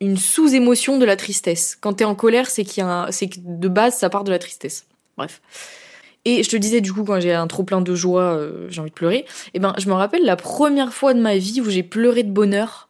une 0.00 0.16
sous-émotion 0.16 0.98
de 0.98 1.04
la 1.04 1.14
tristesse. 1.14 1.76
Quand 1.80 1.94
t'es 1.94 2.04
en 2.04 2.16
colère, 2.16 2.50
c'est 2.50 2.64
qu'il 2.64 2.84
c'est 3.10 3.28
que 3.28 3.36
de 3.38 3.68
base, 3.68 3.96
ça 3.96 4.10
part 4.10 4.24
de 4.24 4.32
la 4.32 4.40
tristesse. 4.40 4.86
Bref. 5.16 5.40
Et 6.24 6.42
je 6.42 6.50
te 6.50 6.56
disais 6.56 6.80
du 6.80 6.92
coup 6.92 7.04
quand 7.04 7.20
j'ai 7.20 7.32
un 7.32 7.46
trop 7.46 7.64
plein 7.64 7.80
de 7.80 7.94
joie, 7.94 8.34
euh, 8.34 8.66
j'ai 8.68 8.80
envie 8.80 8.90
de 8.90 8.94
pleurer. 8.94 9.18
Et 9.18 9.26
eh 9.54 9.58
ben 9.58 9.74
je 9.78 9.88
me 9.88 9.94
rappelle 9.94 10.24
la 10.24 10.36
première 10.36 10.92
fois 10.92 11.14
de 11.14 11.20
ma 11.20 11.36
vie 11.36 11.60
où 11.60 11.68
j'ai 11.68 11.82
pleuré 11.82 12.22
de 12.22 12.30
bonheur, 12.30 12.88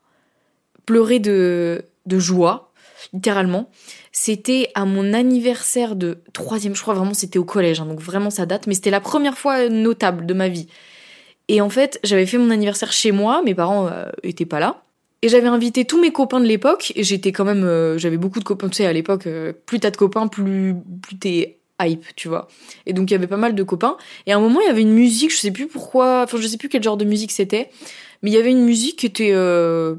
pleuré 0.84 1.19
de 1.19 1.84
de 2.06 2.19
joie, 2.19 2.73
littéralement. 3.12 3.70
C'était 4.11 4.70
à 4.75 4.84
mon 4.84 5.14
anniversaire 5.14 5.96
de 5.96 6.19
troisième, 6.32 6.75
je 6.75 6.82
crois 6.82 6.94
vraiment 6.94 7.14
c'était 7.14 7.38
au 7.38 7.44
collège, 7.44 7.81
hein, 7.81 7.87
donc 7.87 8.00
vraiment 8.00 8.31
ça 8.31 8.44
date, 8.44 8.67
mais 8.67 8.75
c'était 8.75 8.90
la 8.90 9.00
première 9.00 9.38
fois 9.38 9.69
notable 9.69 10.26
de 10.26 10.34
ma 10.34 10.49
vie. 10.49 10.69
Et 11.49 11.61
en 11.61 11.70
fait, 11.70 11.99
j'avais 12.05 12.26
fait 12.26 12.38
mon 12.38 12.50
anniversaire 12.50 12.93
chez 12.93 13.12
moi, 13.12 13.43
mes 13.43 13.55
parents 13.55 13.88
euh, 13.88 14.11
étaient 14.23 14.46
pas 14.46 14.61
là. 14.61 14.82
Et 15.23 15.29
j'avais 15.29 15.49
invité 15.49 15.84
tous 15.84 16.00
mes 16.00 16.11
copains 16.11 16.40
de 16.40 16.46
l'époque, 16.46 16.93
et 16.96 17.05
j'étais 17.05 17.32
quand 17.32 17.44
même, 17.44 17.64
euh, 17.64 17.96
j'avais 17.96 18.17
beaucoup 18.17 18.40
de 18.40 18.44
copains, 18.44 18.69
tu 18.69 18.76
sais, 18.76 18.87
à 18.87 18.93
l'époque, 18.93 19.29
plus 19.67 19.81
t'as 19.81 19.90
de 19.90 19.96
copains, 19.96 20.26
plus, 20.26 20.75
plus 21.00 21.17
t'es 21.17 21.61
tu 22.17 22.29
vois. 22.29 22.49
Et 22.87 22.93
donc 22.93 23.11
il 23.11 23.14
y 23.14 23.17
avait 23.17 23.26
pas 23.26 23.37
mal 23.37 23.55
de 23.55 23.62
copains. 23.62 23.96
Et 24.26 24.32
à 24.32 24.37
un 24.37 24.40
moment, 24.40 24.61
il 24.61 24.67
y 24.67 24.70
avait 24.70 24.82
une 24.82 24.93
musique, 24.93 25.31
je 25.32 25.37
sais 25.37 25.50
plus 25.50 25.67
pourquoi, 25.67 26.23
enfin 26.25 26.38
je 26.40 26.46
sais 26.46 26.56
plus 26.56 26.69
quel 26.69 26.82
genre 26.82 26.96
de 26.96 27.05
musique 27.05 27.32
c'était, 27.32 27.70
mais 28.23 28.31
il 28.31 28.34
y 28.34 28.38
avait 28.38 28.50
une 28.50 28.64
musique 28.64 29.00
qui 29.00 29.06
était 29.06 29.32
euh, 29.32 29.96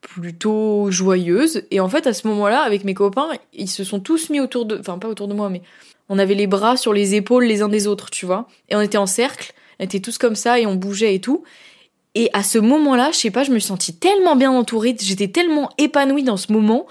plutôt 0.00 0.90
joyeuse. 0.90 1.62
Et 1.70 1.80
en 1.80 1.88
fait, 1.88 2.06
à 2.06 2.12
ce 2.12 2.26
moment-là, 2.28 2.60
avec 2.60 2.84
mes 2.84 2.94
copains, 2.94 3.28
ils 3.52 3.68
se 3.68 3.84
sont 3.84 4.00
tous 4.00 4.30
mis 4.30 4.40
autour 4.40 4.66
de, 4.66 4.78
enfin 4.78 4.98
pas 4.98 5.08
autour 5.08 5.28
de 5.28 5.34
moi, 5.34 5.48
mais 5.48 5.62
on 6.08 6.18
avait 6.18 6.34
les 6.34 6.46
bras 6.46 6.76
sur 6.76 6.92
les 6.92 7.14
épaules 7.14 7.44
les 7.44 7.62
uns 7.62 7.68
des 7.68 7.86
autres, 7.86 8.10
tu 8.10 8.26
vois. 8.26 8.48
Et 8.68 8.76
on 8.76 8.80
était 8.80 8.98
en 8.98 9.06
cercle, 9.06 9.52
on 9.78 9.84
était 9.84 10.00
tous 10.00 10.18
comme 10.18 10.36
ça 10.36 10.58
et 10.58 10.66
on 10.66 10.74
bougeait 10.74 11.14
et 11.14 11.20
tout. 11.20 11.44
Et 12.14 12.28
à 12.34 12.42
ce 12.42 12.58
moment-là, 12.58 13.10
je 13.12 13.16
sais 13.16 13.30
pas, 13.30 13.44
je 13.44 13.50
me 13.50 13.58
suis 13.58 13.68
sentie 13.68 13.96
tellement 13.96 14.36
bien 14.36 14.50
entourée, 14.50 14.94
j'étais 15.00 15.28
tellement 15.28 15.70
épanouie 15.78 16.24
dans 16.24 16.36
ce 16.36 16.52
moment 16.52 16.86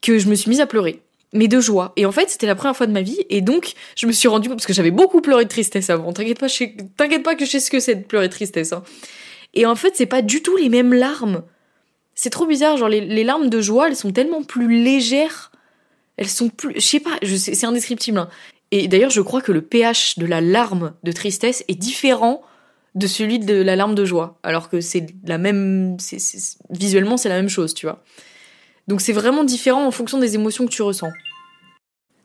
que 0.00 0.18
je 0.18 0.28
me 0.28 0.36
suis 0.36 0.48
mise 0.50 0.60
à 0.60 0.66
pleurer 0.66 1.00
mais 1.34 1.48
de 1.48 1.60
joie. 1.60 1.92
Et 1.96 2.06
en 2.06 2.12
fait, 2.12 2.30
c'était 2.30 2.46
la 2.46 2.54
première 2.54 2.76
fois 2.76 2.86
de 2.86 2.92
ma 2.92 3.02
vie, 3.02 3.18
et 3.28 3.42
donc 3.42 3.74
je 3.96 4.06
me 4.06 4.12
suis 4.12 4.28
rendu 4.28 4.48
compte 4.48 4.58
parce 4.58 4.66
que 4.66 4.72
j'avais 4.72 4.90
beaucoup 4.90 5.20
pleuré 5.20 5.44
de 5.44 5.50
tristesse 5.50 5.90
avant. 5.90 6.12
T'inquiète 6.12 6.38
pas, 6.38 6.46
t'inquiète 6.96 7.22
pas 7.22 7.34
que 7.34 7.44
je 7.44 7.50
sais 7.50 7.60
ce 7.60 7.70
que 7.70 7.80
c'est 7.80 7.96
de 7.96 8.04
pleurer 8.04 8.28
de 8.28 8.32
tristesse. 8.32 8.72
Hein. 8.72 8.82
Et 9.52 9.66
en 9.66 9.74
fait, 9.74 9.94
c'est 9.94 10.06
pas 10.06 10.22
du 10.22 10.42
tout 10.42 10.56
les 10.56 10.68
mêmes 10.68 10.94
larmes. 10.94 11.42
C'est 12.14 12.30
trop 12.30 12.46
bizarre, 12.46 12.76
genre 12.76 12.88
les, 12.88 13.24
larmes 13.24 13.50
de 13.50 13.60
joie, 13.60 13.88
elles 13.88 13.96
sont 13.96 14.12
tellement 14.12 14.42
plus 14.42 14.82
légères. 14.82 15.50
Elles 16.16 16.28
sont 16.28 16.48
plus, 16.48 16.74
je 16.76 16.80
sais 16.80 17.00
pas, 17.00 17.18
c'est 17.22 17.66
indescriptible. 17.66 18.18
Hein. 18.18 18.28
Et 18.70 18.86
d'ailleurs, 18.86 19.10
je 19.10 19.20
crois 19.20 19.40
que 19.40 19.50
le 19.50 19.62
pH 19.62 20.18
de 20.18 20.26
la 20.26 20.40
larme 20.40 20.94
de 21.02 21.12
tristesse 21.12 21.64
est 21.66 21.74
différent 21.74 22.42
de 22.94 23.08
celui 23.08 23.40
de 23.40 23.54
la 23.54 23.74
larme 23.74 23.96
de 23.96 24.04
joie, 24.04 24.38
alors 24.44 24.68
que 24.68 24.80
c'est 24.80 25.06
la 25.24 25.38
même, 25.38 25.96
visuellement 26.70 27.16
c'est 27.16 27.28
la 27.28 27.36
même 27.36 27.48
chose, 27.48 27.74
tu 27.74 27.86
vois. 27.86 28.04
Donc 28.86 29.00
c'est 29.00 29.12
vraiment 29.12 29.44
différent 29.44 29.86
en 29.86 29.90
fonction 29.90 30.18
des 30.18 30.34
émotions 30.36 30.66
que 30.66 30.70
tu 30.70 30.82
ressens. 30.82 31.10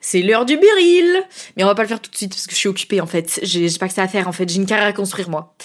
C'est 0.01 0.21
l'heure 0.21 0.45
du 0.45 0.57
biril 0.57 1.23
Mais 1.57 1.63
on 1.63 1.67
va 1.67 1.75
pas 1.75 1.83
le 1.83 1.87
faire 1.87 2.01
tout 2.01 2.11
de 2.11 2.15
suite 2.15 2.31
parce 2.31 2.47
que 2.47 2.53
je 2.53 2.57
suis 2.57 2.69
occupée 2.69 3.01
en 3.01 3.07
fait. 3.07 3.39
J'ai 3.43 3.69
pas 3.79 3.87
que 3.87 3.93
ça 3.93 4.03
à 4.03 4.07
faire 4.07 4.27
en 4.27 4.31
fait. 4.31 4.49
J'ai 4.49 4.57
une 4.57 4.65
carrière 4.65 4.87
à 4.87 4.93
construire 4.93 5.29
moi. 5.29 5.55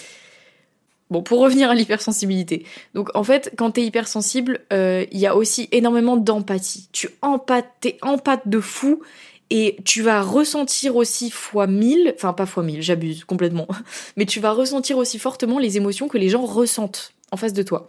Bon, 1.11 1.23
pour 1.23 1.41
revenir 1.41 1.71
à 1.71 1.75
l'hypersensibilité. 1.75 2.65
Donc 2.95 3.11
en 3.15 3.23
fait, 3.23 3.53
quand 3.57 3.73
t'es 3.73 3.85
hypersensible, 3.85 4.61
euh, 4.73 5.05
il 5.13 5.19
y 5.19 5.27
a 5.27 5.37
aussi 5.37 5.69
énormément 5.71 6.17
d'empathie. 6.17 6.89
Tu 6.93 7.11
empathes, 7.23 7.71
t'es 7.81 7.99
empathe 8.03 8.49
de 8.49 8.59
fou 8.59 9.03
et 9.51 9.77
tu 9.85 10.03
vas 10.03 10.23
ressentir 10.23 10.97
aussi 10.97 11.31
fois 11.31 11.67
mille, 11.67 12.15
enfin 12.17 12.33
pas 12.33 12.47
fois 12.47 12.63
mille, 12.63 12.83
j'abuse 12.83 13.25
complètement, 13.25 13.69
mais 14.17 14.25
tu 14.25 14.41
vas 14.41 14.53
ressentir 14.53 14.97
aussi 14.97 15.19
fortement 15.19 15.59
les 15.59 15.77
émotions 15.77 16.09
que 16.09 16.19
les 16.19 16.31
gens 16.31 16.45
ressentent 16.45 17.13
en 17.31 17.37
face 17.37 17.53
de 17.53 17.63
toi. 17.63 17.89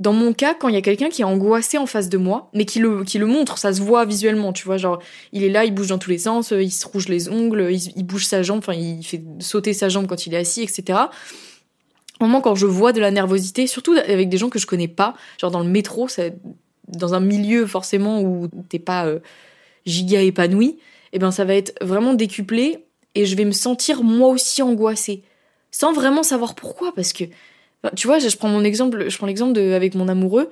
Dans 0.00 0.12
mon 0.12 0.32
cas, 0.32 0.54
quand 0.54 0.68
il 0.68 0.74
y 0.74 0.78
a 0.78 0.82
quelqu'un 0.82 1.08
qui 1.08 1.22
est 1.22 1.24
angoissé 1.24 1.78
en 1.78 1.86
face 1.86 2.08
de 2.08 2.18
moi, 2.18 2.50
mais 2.52 2.64
qui 2.64 2.80
le, 2.80 3.04
qui 3.04 3.18
le 3.18 3.26
montre, 3.26 3.58
ça 3.58 3.72
se 3.72 3.80
voit 3.80 4.04
visuellement, 4.04 4.52
tu 4.52 4.64
vois, 4.64 4.76
genre, 4.76 5.00
il 5.32 5.44
est 5.44 5.48
là, 5.48 5.64
il 5.64 5.72
bouge 5.72 5.88
dans 5.88 5.98
tous 5.98 6.10
les 6.10 6.18
sens, 6.18 6.52
euh, 6.52 6.62
il 6.62 6.72
se 6.72 6.84
rouge 6.86 7.08
les 7.08 7.28
ongles, 7.28 7.70
il, 7.70 8.02
bouge 8.04 8.26
sa 8.26 8.42
jambe, 8.42 8.58
enfin, 8.58 8.74
il 8.74 9.04
fait 9.04 9.22
sauter 9.38 9.72
sa 9.72 9.88
jambe 9.88 10.06
quand 10.08 10.26
il 10.26 10.34
est 10.34 10.38
assis, 10.38 10.62
etc. 10.62 10.98
Au 12.20 12.24
moment 12.24 12.40
quand 12.40 12.54
je 12.54 12.66
vois 12.66 12.92
de 12.92 13.00
la 13.00 13.10
nervosité, 13.10 13.66
surtout 13.66 13.92
avec 13.92 14.28
des 14.28 14.36
gens 14.36 14.48
que 14.48 14.58
je 14.58 14.66
connais 14.66 14.88
pas, 14.88 15.14
genre 15.38 15.50
dans 15.50 15.62
le 15.62 15.68
métro, 15.68 16.08
dans 16.88 17.14
un 17.14 17.20
milieu 17.20 17.66
forcément 17.66 18.20
où 18.20 18.48
t'es 18.68 18.78
pas 18.78 19.06
euh, 19.06 19.20
giga 19.86 20.20
épanoui, 20.22 20.78
eh 21.12 21.18
ben 21.18 21.30
ça 21.30 21.44
va 21.44 21.54
être 21.54 21.72
vraiment 21.80 22.14
décuplé 22.14 22.84
et 23.14 23.26
je 23.26 23.36
vais 23.36 23.44
me 23.44 23.52
sentir 23.52 24.02
moi 24.02 24.28
aussi 24.28 24.62
angoissée, 24.62 25.22
sans 25.70 25.92
vraiment 25.92 26.22
savoir 26.22 26.54
pourquoi, 26.54 26.92
parce 26.94 27.12
que 27.12 27.24
tu 27.96 28.06
vois, 28.06 28.18
je 28.18 28.36
prends 28.36 28.48
mon 28.48 28.64
exemple, 28.64 29.08
je 29.08 29.16
prends 29.16 29.26
l'exemple 29.26 29.58
avec 29.58 29.94
mon 29.94 30.08
amoureux. 30.08 30.50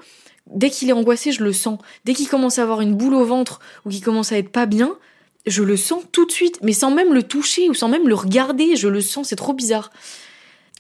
Dès 0.51 0.71
qu'il 0.71 0.89
est 0.89 0.93
angoissé, 0.93 1.33
je 1.33 1.43
le 1.45 1.53
sens. 1.53 1.79
Dès 2.05 2.15
qu'il 2.15 2.29
commence 2.29 2.59
à 2.59 2.62
avoir 2.62 2.81
une 2.81 2.95
boule 2.95 3.15
au 3.15 3.25
ventre 3.25 3.61
ou 3.85 3.91
qu'il 3.91 4.03
commence 4.03 4.33
à 4.33 4.39
être 4.39 4.51
pas 4.51 4.67
bien, 4.67 4.97
je 5.47 5.62
le 5.62 5.77
sens 5.77 6.03
tout 6.12 6.27
de 6.27 6.33
suite, 6.33 6.59
mais 6.62 6.73
sans 6.73 6.91
même 6.91 7.15
le 7.15 7.23
toucher 7.23 7.69
ou 7.69 7.75
sans 7.75 7.89
même 7.89 8.09
le 8.09 8.15
regarder, 8.15 8.77
je 8.77 8.89
le 8.89 9.01
sens, 9.01 9.29
c'est 9.29 9.37
trop 9.37 9.55
bizarre. 9.55 9.91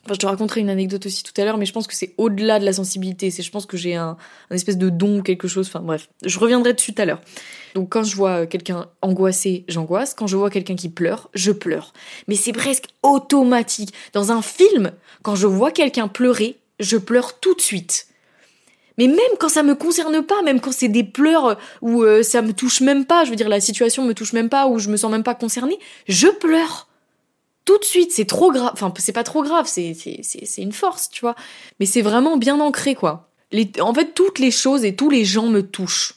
Enfin, 0.04 0.14
je 0.14 0.18
te 0.18 0.26
raconterai 0.26 0.60
une 0.60 0.70
anecdote 0.70 1.06
aussi 1.06 1.22
tout 1.22 1.38
à 1.40 1.44
l'heure, 1.44 1.58
mais 1.58 1.66
je 1.66 1.72
pense 1.72 1.86
que 1.86 1.94
c'est 1.94 2.14
au-delà 2.18 2.58
de 2.58 2.64
la 2.64 2.72
sensibilité. 2.72 3.30
C'est, 3.30 3.42
je 3.42 3.50
pense 3.50 3.66
que 3.66 3.76
j'ai 3.76 3.94
un, 3.94 4.16
espèce 4.50 4.76
de 4.76 4.88
don 4.88 5.18
ou 5.18 5.22
quelque 5.22 5.46
chose. 5.46 5.68
Enfin, 5.68 5.80
bref, 5.80 6.08
je 6.24 6.38
reviendrai 6.38 6.72
dessus 6.72 6.92
tout 6.92 7.02
à 7.02 7.04
l'heure. 7.04 7.20
Donc, 7.74 7.88
quand 7.90 8.02
je 8.02 8.16
vois 8.16 8.46
quelqu'un 8.46 8.86
angoissé, 9.00 9.64
j'angoisse. 9.68 10.14
Quand 10.14 10.26
je 10.26 10.36
vois 10.36 10.50
quelqu'un 10.50 10.74
qui 10.74 10.88
pleure, 10.88 11.30
je 11.34 11.52
pleure. 11.52 11.92
Mais 12.26 12.34
c'est 12.34 12.52
presque 12.52 12.86
automatique. 13.04 13.94
Dans 14.12 14.32
un 14.32 14.42
film, 14.42 14.92
quand 15.22 15.36
je 15.36 15.46
vois 15.46 15.70
quelqu'un 15.70 16.08
pleurer, 16.08 16.58
je 16.80 16.96
pleure 16.96 17.38
tout 17.38 17.54
de 17.54 17.60
suite. 17.60 18.08
Mais 18.98 19.06
même 19.06 19.18
quand 19.38 19.48
ça 19.48 19.62
me 19.62 19.74
concerne 19.74 20.22
pas, 20.22 20.42
même 20.42 20.60
quand 20.60 20.72
c'est 20.72 20.88
des 20.88 21.04
pleurs 21.04 21.58
où 21.80 22.02
euh, 22.02 22.22
ça 22.22 22.42
me 22.42 22.52
touche 22.52 22.80
même 22.80 23.06
pas, 23.06 23.24
je 23.24 23.30
veux 23.30 23.36
dire 23.36 23.48
la 23.48 23.60
situation 23.60 24.04
me 24.04 24.14
touche 24.14 24.32
même 24.32 24.48
pas, 24.48 24.66
où 24.66 24.78
je 24.78 24.88
me 24.90 24.96
sens 24.96 25.10
même 25.10 25.22
pas 25.22 25.34
concernée, 25.34 25.78
je 26.08 26.28
pleure 26.28 26.88
tout 27.64 27.78
de 27.78 27.84
suite, 27.84 28.12
c'est 28.12 28.24
trop 28.24 28.50
grave. 28.50 28.70
Enfin, 28.72 28.92
c'est 28.98 29.12
pas 29.12 29.24
trop 29.24 29.42
grave, 29.42 29.66
c'est 29.66 29.94
une 30.58 30.72
force, 30.72 31.10
tu 31.10 31.20
vois. 31.20 31.36
Mais 31.80 31.86
c'est 31.86 32.02
vraiment 32.02 32.36
bien 32.36 32.60
ancré, 32.60 32.94
quoi. 32.94 33.28
En 33.80 33.94
fait, 33.94 34.14
toutes 34.14 34.38
les 34.38 34.50
choses 34.50 34.84
et 34.84 34.96
tous 34.96 35.10
les 35.10 35.24
gens 35.24 35.46
me 35.46 35.62
touchent. 35.62 36.14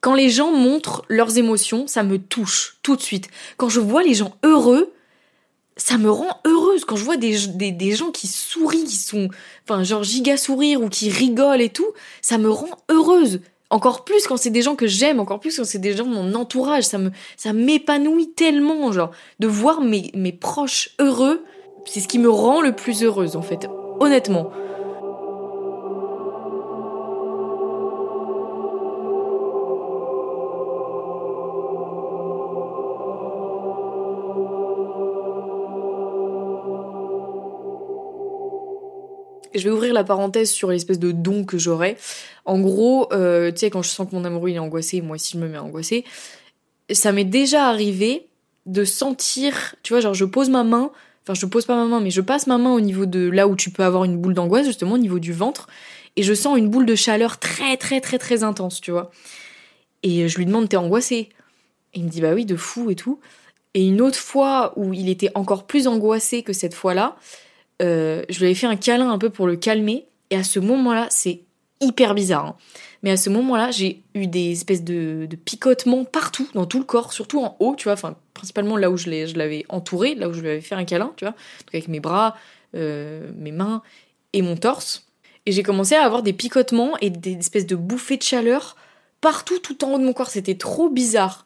Quand 0.00 0.14
les 0.14 0.30
gens 0.30 0.52
montrent 0.52 1.04
leurs 1.08 1.38
émotions, 1.38 1.86
ça 1.86 2.02
me 2.02 2.18
touche 2.18 2.78
tout 2.82 2.96
de 2.96 3.02
suite. 3.02 3.28
Quand 3.56 3.68
je 3.68 3.80
vois 3.80 4.02
les 4.02 4.14
gens 4.14 4.36
heureux, 4.42 4.92
ça 5.76 5.98
me 5.98 6.10
rend 6.10 6.40
heureuse. 6.46 6.84
Quand 6.84 6.96
je 6.96 7.04
vois 7.04 7.16
des, 7.16 7.46
des, 7.48 7.72
des 7.72 7.92
gens 7.92 8.10
qui 8.10 8.26
sourient, 8.26 8.84
qui 8.84 8.96
sont, 8.96 9.28
enfin, 9.64 9.82
genre 9.84 10.04
giga 10.04 10.36
sourire 10.36 10.80
ou 10.80 10.88
qui 10.88 11.10
rigolent 11.10 11.60
et 11.60 11.70
tout, 11.70 11.92
ça 12.22 12.38
me 12.38 12.50
rend 12.50 12.78
heureuse. 12.90 13.40
Encore 13.70 14.04
plus 14.04 14.26
quand 14.26 14.36
c'est 14.36 14.50
des 14.50 14.62
gens 14.62 14.76
que 14.76 14.86
j'aime, 14.86 15.18
encore 15.18 15.40
plus 15.40 15.56
quand 15.56 15.64
c'est 15.64 15.78
des 15.78 15.96
gens 15.96 16.04
de 16.04 16.14
mon 16.14 16.34
entourage, 16.34 16.84
ça 16.84 16.98
me, 16.98 17.10
ça 17.36 17.52
m'épanouit 17.52 18.30
tellement, 18.32 18.92
genre, 18.92 19.10
de 19.40 19.48
voir 19.48 19.80
mes, 19.80 20.10
mes 20.14 20.32
proches 20.32 20.90
heureux, 21.00 21.44
c'est 21.84 22.00
ce 22.00 22.08
qui 22.08 22.18
me 22.18 22.30
rend 22.30 22.60
le 22.60 22.72
plus 22.72 23.02
heureuse, 23.02 23.36
en 23.36 23.42
fait, 23.42 23.68
honnêtement. 24.00 24.50
Je 39.58 39.64
vais 39.64 39.70
ouvrir 39.74 39.92
la 39.92 40.04
parenthèse 40.04 40.50
sur 40.50 40.70
l'espèce 40.70 40.98
de 40.98 41.12
don 41.12 41.44
que 41.44 41.58
j'aurais. 41.58 41.96
En 42.44 42.60
gros, 42.60 43.12
euh, 43.12 43.50
tu 43.50 43.58
sais, 43.58 43.70
quand 43.70 43.82
je 43.82 43.88
sens 43.88 44.08
que 44.08 44.14
mon 44.14 44.24
amoureux 44.24 44.50
il 44.50 44.56
est 44.56 44.60
angoissé, 44.60 45.00
moi 45.00 45.14
aussi 45.16 45.32
je 45.34 45.38
me 45.38 45.48
mets 45.48 45.58
angoissée, 45.58 46.04
ça 46.90 47.12
m'est 47.12 47.24
déjà 47.24 47.68
arrivé 47.68 48.26
de 48.66 48.84
sentir, 48.84 49.74
tu 49.82 49.92
vois, 49.92 50.00
genre 50.00 50.14
je 50.14 50.24
pose 50.24 50.50
ma 50.50 50.64
main, 50.64 50.90
enfin 51.22 51.34
je 51.34 51.46
pose 51.46 51.66
pas 51.66 51.76
ma 51.76 51.84
main, 51.84 52.00
mais 52.00 52.10
je 52.10 52.20
passe 52.20 52.46
ma 52.46 52.58
main 52.58 52.72
au 52.72 52.80
niveau 52.80 53.06
de 53.06 53.28
là 53.30 53.48
où 53.48 53.56
tu 53.56 53.70
peux 53.70 53.84
avoir 53.84 54.04
une 54.04 54.18
boule 54.18 54.34
d'angoisse, 54.34 54.66
justement 54.66 54.94
au 54.94 54.98
niveau 54.98 55.18
du 55.18 55.32
ventre, 55.32 55.68
et 56.16 56.22
je 56.22 56.34
sens 56.34 56.58
une 56.58 56.68
boule 56.68 56.86
de 56.86 56.94
chaleur 56.94 57.38
très 57.38 57.76
très 57.76 58.00
très 58.00 58.18
très 58.18 58.42
intense, 58.42 58.80
tu 58.80 58.90
vois. 58.90 59.10
Et 60.02 60.28
je 60.28 60.38
lui 60.38 60.46
demande 60.46 60.68
t'es 60.68 60.76
angoissé 60.76 61.30
Et 61.94 61.98
il 62.00 62.04
me 62.04 62.08
dit 62.08 62.20
bah 62.20 62.34
oui 62.34 62.44
de 62.44 62.56
fou 62.56 62.90
et 62.90 62.96
tout. 62.96 63.20
Et 63.74 63.86
une 63.86 64.00
autre 64.00 64.18
fois 64.18 64.72
où 64.76 64.94
il 64.94 65.08
était 65.08 65.30
encore 65.34 65.66
plus 65.66 65.86
angoissé 65.86 66.42
que 66.42 66.54
cette 66.54 66.74
fois-là, 66.74 67.16
euh, 67.82 68.24
je 68.28 68.38
lui 68.38 68.46
avais 68.46 68.54
fait 68.54 68.66
un 68.66 68.76
câlin 68.76 69.10
un 69.10 69.18
peu 69.18 69.30
pour 69.30 69.46
le 69.46 69.56
calmer. 69.56 70.06
Et 70.30 70.36
à 70.36 70.44
ce 70.44 70.58
moment-là, 70.58 71.06
c'est 71.10 71.42
hyper 71.80 72.14
bizarre. 72.14 72.46
Hein. 72.46 72.56
Mais 73.02 73.10
à 73.10 73.16
ce 73.16 73.30
moment-là, 73.30 73.70
j'ai 73.70 74.02
eu 74.14 74.26
des 74.26 74.52
espèces 74.52 74.82
de, 74.82 75.28
picotements 75.44 76.04
partout, 76.04 76.48
dans 76.54 76.66
tout 76.66 76.78
le 76.78 76.84
corps, 76.84 77.12
surtout 77.12 77.40
en 77.40 77.56
haut, 77.60 77.76
tu 77.76 77.84
vois, 77.84 77.92
enfin, 77.92 78.16
principalement 78.34 78.76
là 78.76 78.90
où 78.90 78.96
je 78.96 79.08
l'avais 79.36 79.64
entouré, 79.68 80.14
là 80.14 80.28
où 80.28 80.32
je 80.32 80.40
lui 80.40 80.48
avais 80.48 80.60
fait 80.60 80.74
un 80.74 80.84
câlin, 80.84 81.12
tu 81.16 81.24
vois, 81.24 81.34
avec 81.72 81.88
mes 81.88 82.00
bras, 82.00 82.36
euh, 82.74 83.30
mes 83.36 83.52
mains 83.52 83.82
et 84.32 84.42
mon 84.42 84.56
torse. 84.56 85.06
Et 85.44 85.52
j'ai 85.52 85.62
commencé 85.62 85.94
à 85.94 86.04
avoir 86.04 86.22
des 86.22 86.32
picotements 86.32 86.96
et 87.00 87.10
des 87.10 87.34
espèces 87.34 87.66
de 87.66 87.76
bouffées 87.76 88.16
de 88.16 88.22
chaleur 88.22 88.76
partout, 89.20 89.58
tout 89.60 89.84
en 89.84 89.92
haut 89.92 89.98
de 89.98 90.04
mon 90.04 90.12
corps. 90.12 90.30
C'était 90.30 90.56
trop 90.56 90.88
bizarre. 90.88 91.45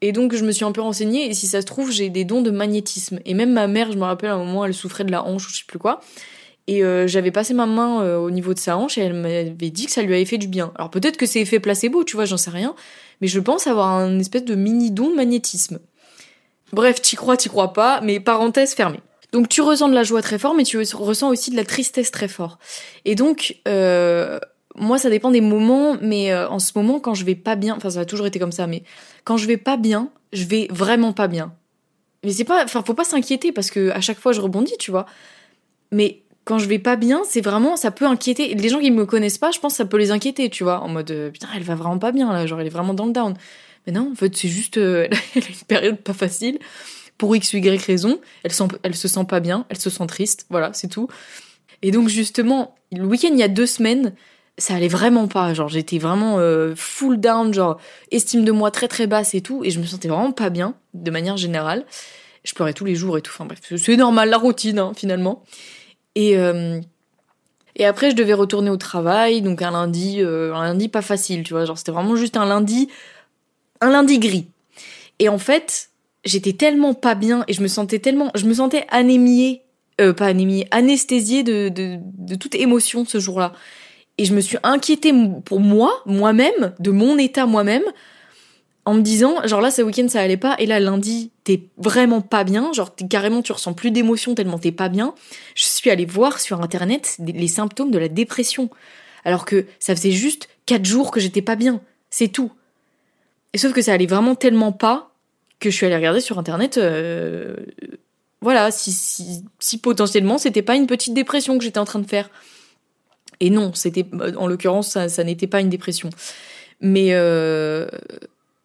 Et 0.00 0.12
donc 0.12 0.34
je 0.34 0.44
me 0.44 0.52
suis 0.52 0.64
un 0.64 0.72
peu 0.72 0.80
renseignée 0.80 1.28
et 1.28 1.34
si 1.34 1.46
ça 1.46 1.60
se 1.60 1.66
trouve 1.66 1.90
j'ai 1.90 2.08
des 2.08 2.24
dons 2.24 2.42
de 2.42 2.50
magnétisme. 2.50 3.18
Et 3.24 3.34
même 3.34 3.52
ma 3.52 3.66
mère, 3.66 3.92
je 3.92 3.98
me 3.98 4.04
rappelle 4.04 4.30
à 4.30 4.34
un 4.34 4.44
moment, 4.44 4.64
elle 4.64 4.74
souffrait 4.74 5.04
de 5.04 5.10
la 5.10 5.24
hanche 5.24 5.46
ou 5.46 5.50
je 5.50 5.58
sais 5.58 5.64
plus 5.66 5.78
quoi. 5.78 6.00
Et 6.68 6.84
euh, 6.84 7.06
j'avais 7.06 7.30
passé 7.30 7.54
ma 7.54 7.64
main 7.66 8.02
euh, 8.02 8.18
au 8.18 8.30
niveau 8.30 8.52
de 8.52 8.58
sa 8.58 8.76
hanche 8.76 8.98
et 8.98 9.00
elle 9.00 9.14
m'avait 9.14 9.52
dit 9.52 9.86
que 9.86 9.92
ça 9.92 10.02
lui 10.02 10.14
avait 10.14 10.26
fait 10.26 10.38
du 10.38 10.48
bien. 10.48 10.72
Alors 10.76 10.90
peut-être 10.90 11.16
que 11.16 11.24
c'est 11.24 11.40
effet 11.40 11.60
placebo, 11.60 12.04
tu 12.04 12.14
vois, 12.14 12.26
j'en 12.26 12.36
sais 12.36 12.50
rien. 12.50 12.74
Mais 13.20 13.26
je 13.26 13.40
pense 13.40 13.66
avoir 13.66 13.88
un 13.88 14.18
espèce 14.18 14.44
de 14.44 14.54
mini 14.54 14.90
don 14.90 15.10
de 15.10 15.16
magnétisme. 15.16 15.78
Bref, 16.72 17.00
t'y 17.00 17.16
crois, 17.16 17.36
t'y 17.36 17.48
crois 17.48 17.72
pas, 17.72 18.00
mais 18.02 18.20
parenthèse 18.20 18.74
fermée. 18.74 19.00
Donc 19.32 19.48
tu 19.48 19.60
ressens 19.62 19.88
de 19.88 19.94
la 19.94 20.02
joie 20.02 20.22
très 20.22 20.38
fort, 20.38 20.54
mais 20.54 20.64
tu 20.64 20.78
ressens 20.78 21.30
aussi 21.30 21.50
de 21.50 21.56
la 21.56 21.64
tristesse 21.64 22.10
très 22.10 22.28
fort. 22.28 22.58
Et 23.04 23.14
donc, 23.14 23.56
euh, 23.66 24.38
moi, 24.80 24.98
ça 24.98 25.10
dépend 25.10 25.30
des 25.30 25.40
moments, 25.40 25.96
mais 26.00 26.32
euh, 26.32 26.48
en 26.48 26.58
ce 26.58 26.72
moment, 26.74 27.00
quand 27.00 27.14
je 27.14 27.24
vais 27.24 27.34
pas 27.34 27.56
bien, 27.56 27.76
enfin, 27.76 27.90
ça 27.90 28.00
a 28.00 28.04
toujours 28.04 28.26
été 28.26 28.38
comme 28.38 28.52
ça, 28.52 28.66
mais 28.66 28.82
quand 29.24 29.36
je 29.36 29.46
vais 29.46 29.56
pas 29.56 29.76
bien, 29.76 30.10
je 30.32 30.44
vais 30.44 30.68
vraiment 30.70 31.12
pas 31.12 31.28
bien. 31.28 31.52
Mais 32.24 32.32
c'est 32.32 32.44
pas, 32.44 32.64
enfin, 32.64 32.82
faut 32.84 32.94
pas 32.94 33.04
s'inquiéter 33.04 33.52
parce 33.52 33.70
que 33.70 33.90
à 33.90 34.00
chaque 34.00 34.18
fois, 34.18 34.32
je 34.32 34.40
rebondis, 34.40 34.76
tu 34.78 34.90
vois. 34.90 35.06
Mais 35.92 36.22
quand 36.44 36.58
je 36.58 36.66
vais 36.66 36.78
pas 36.78 36.96
bien, 36.96 37.22
c'est 37.24 37.40
vraiment, 37.40 37.76
ça 37.76 37.90
peut 37.90 38.06
inquiéter. 38.06 38.54
Les 38.54 38.68
gens 38.68 38.80
qui 38.80 38.90
me 38.90 39.06
connaissent 39.06 39.38
pas, 39.38 39.50
je 39.50 39.60
pense 39.60 39.74
que 39.74 39.76
ça 39.76 39.84
peut 39.84 39.98
les 39.98 40.10
inquiéter, 40.10 40.50
tu 40.50 40.64
vois, 40.64 40.80
en 40.80 40.88
mode, 40.88 41.10
euh, 41.10 41.30
putain, 41.30 41.48
elle 41.54 41.62
va 41.62 41.74
vraiment 41.74 41.98
pas 41.98 42.10
bien, 42.10 42.32
là, 42.32 42.46
genre, 42.46 42.60
elle 42.60 42.66
est 42.66 42.70
vraiment 42.70 42.94
dans 42.94 43.06
le 43.06 43.12
down. 43.12 43.34
Mais 43.86 43.92
non, 43.92 44.10
en 44.12 44.14
fait, 44.14 44.34
c'est 44.36 44.48
juste, 44.48 44.78
euh, 44.78 45.06
elle 45.34 45.42
a 45.42 45.48
une 45.48 45.66
période 45.66 45.96
pas 45.98 46.14
facile. 46.14 46.58
Pour 47.18 47.34
X 47.36 47.52
ou 47.52 47.58
Y 47.58 47.84
raison, 47.84 48.20
elle, 48.44 48.52
sent, 48.52 48.68
elle 48.82 48.94
se 48.94 49.08
sent 49.08 49.24
pas 49.28 49.40
bien, 49.40 49.66
elle 49.68 49.78
se 49.78 49.90
sent 49.90 50.06
triste, 50.06 50.46
voilà, 50.50 50.72
c'est 50.72 50.88
tout. 50.88 51.08
Et 51.82 51.90
donc, 51.90 52.08
justement, 52.08 52.76
le 52.92 53.04
week-end, 53.04 53.30
il 53.32 53.38
y 53.38 53.42
a 53.42 53.48
deux 53.48 53.66
semaines, 53.66 54.14
ça 54.58 54.74
allait 54.74 54.88
vraiment 54.88 55.28
pas. 55.28 55.54
Genre, 55.54 55.68
j'étais 55.68 55.98
vraiment 55.98 56.38
euh, 56.38 56.74
full 56.76 57.18
down, 57.18 57.54
genre, 57.54 57.78
estime 58.10 58.44
de 58.44 58.52
moi 58.52 58.70
très 58.70 58.88
très 58.88 59.06
basse 59.06 59.34
et 59.34 59.40
tout. 59.40 59.64
Et 59.64 59.70
je 59.70 59.78
me 59.78 59.86
sentais 59.86 60.08
vraiment 60.08 60.32
pas 60.32 60.50
bien, 60.50 60.74
de 60.94 61.10
manière 61.10 61.36
générale. 61.36 61.86
Je 62.44 62.52
pleurais 62.52 62.74
tous 62.74 62.84
les 62.84 62.96
jours 62.96 63.16
et 63.16 63.22
tout. 63.22 63.32
Enfin 63.32 63.46
bref, 63.46 63.60
c'est 63.76 63.96
normal, 63.96 64.28
la 64.28 64.36
routine, 64.36 64.78
hein, 64.78 64.92
finalement. 64.96 65.44
Et, 66.16 66.36
euh, 66.36 66.80
et 67.76 67.86
après, 67.86 68.10
je 68.10 68.16
devais 68.16 68.34
retourner 68.34 68.70
au 68.70 68.76
travail. 68.76 69.42
Donc, 69.42 69.62
un 69.62 69.70
lundi, 69.70 70.16
euh, 70.20 70.52
un 70.54 70.64
lundi 70.64 70.88
pas 70.88 71.02
facile, 71.02 71.44
tu 71.44 71.54
vois. 71.54 71.64
Genre, 71.64 71.78
c'était 71.78 71.92
vraiment 71.92 72.16
juste 72.16 72.36
un 72.36 72.46
lundi, 72.46 72.88
un 73.80 73.90
lundi 73.90 74.18
gris. 74.18 74.48
Et 75.20 75.28
en 75.28 75.38
fait, 75.38 75.90
j'étais 76.24 76.52
tellement 76.52 76.94
pas 76.94 77.14
bien 77.14 77.44
et 77.46 77.52
je 77.52 77.62
me 77.62 77.68
sentais 77.68 78.00
tellement, 78.00 78.30
je 78.34 78.46
me 78.46 78.54
sentais 78.54 78.86
anémiée, 78.88 79.62
pas 80.16 80.26
anémiée, 80.26 80.68
anesthésiée 80.70 81.42
de, 81.42 81.68
de, 81.70 81.98
de 82.00 82.34
toute 82.36 82.54
émotion 82.54 83.04
ce 83.04 83.18
jour-là. 83.18 83.52
Et 84.18 84.24
je 84.24 84.34
me 84.34 84.40
suis 84.40 84.58
inquiétée 84.62 85.12
pour 85.44 85.60
moi, 85.60 86.02
moi-même, 86.04 86.74
de 86.78 86.90
mon 86.90 87.16
état 87.18 87.46
moi-même, 87.46 87.84
en 88.84 88.94
me 88.94 89.02
disant, 89.02 89.36
genre 89.44 89.60
là, 89.60 89.70
ce 89.70 89.82
week-end, 89.82 90.08
ça 90.08 90.20
allait 90.20 90.36
pas, 90.36 90.56
et 90.58 90.66
là, 90.66 90.80
lundi, 90.80 91.30
t'es 91.44 91.68
vraiment 91.76 92.20
pas 92.20 92.42
bien, 92.42 92.72
genre 92.72 92.94
carrément, 93.10 93.42
tu 93.42 93.52
ressens 93.52 93.74
plus 93.74 93.90
d'émotion 93.90 94.34
tellement 94.34 94.58
t'es 94.58 94.72
pas 94.72 94.88
bien. 94.88 95.14
Je 95.54 95.64
suis 95.64 95.90
allée 95.90 96.06
voir 96.06 96.40
sur 96.40 96.62
Internet 96.62 97.16
les 97.18 97.48
symptômes 97.48 97.90
de 97.90 97.98
la 97.98 98.08
dépression. 98.08 98.70
Alors 99.24 99.44
que 99.44 99.66
ça 99.78 99.94
faisait 99.94 100.10
juste 100.10 100.48
quatre 100.64 100.86
jours 100.86 101.10
que 101.10 101.20
j'étais 101.20 101.42
pas 101.42 101.54
bien. 101.54 101.80
C'est 102.08 102.28
tout. 102.28 102.50
Et 103.52 103.58
sauf 103.58 103.72
que 103.72 103.82
ça 103.82 103.92
allait 103.92 104.06
vraiment 104.06 104.34
tellement 104.34 104.72
pas 104.72 105.12
que 105.60 105.70
je 105.70 105.76
suis 105.76 105.86
allée 105.86 105.96
regarder 105.96 106.20
sur 106.20 106.38
Internet, 106.38 106.78
euh, 106.78 107.56
voilà, 108.40 108.70
si, 108.70 108.92
si, 108.92 109.44
si 109.58 109.78
potentiellement 109.78 110.38
c'était 110.38 110.62
pas 110.62 110.76
une 110.76 110.86
petite 110.86 111.14
dépression 111.14 111.58
que 111.58 111.64
j'étais 111.64 111.78
en 111.78 111.84
train 111.84 111.98
de 111.98 112.06
faire. 112.06 112.30
Et 113.40 113.50
non, 113.50 113.72
c'était 113.74 114.06
en 114.36 114.46
l'occurrence 114.46 114.98
ça, 115.06 115.24
n'était 115.24 115.46
pas 115.46 115.60
une 115.60 115.68
dépression. 115.68 116.10
Mais 116.80 117.08
euh, 117.12 117.86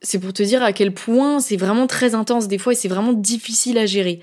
c'est 0.02 0.20
pour 0.20 0.34
te 0.34 0.44
dire 0.44 0.64
à 0.64 0.74
quel 0.74 0.94
point 0.94 1.40
c'est 1.40 1.58
vraiment 1.58 1.88
très 1.88 2.16
intense 2.16 2.48
des 2.48 2.58
fois 2.58 2.74
et 2.74 2.76
c'est 2.76 2.88
vraiment 2.88 3.14
difficile 3.14 3.78
à 3.78 3.86
gérer. 3.86 4.22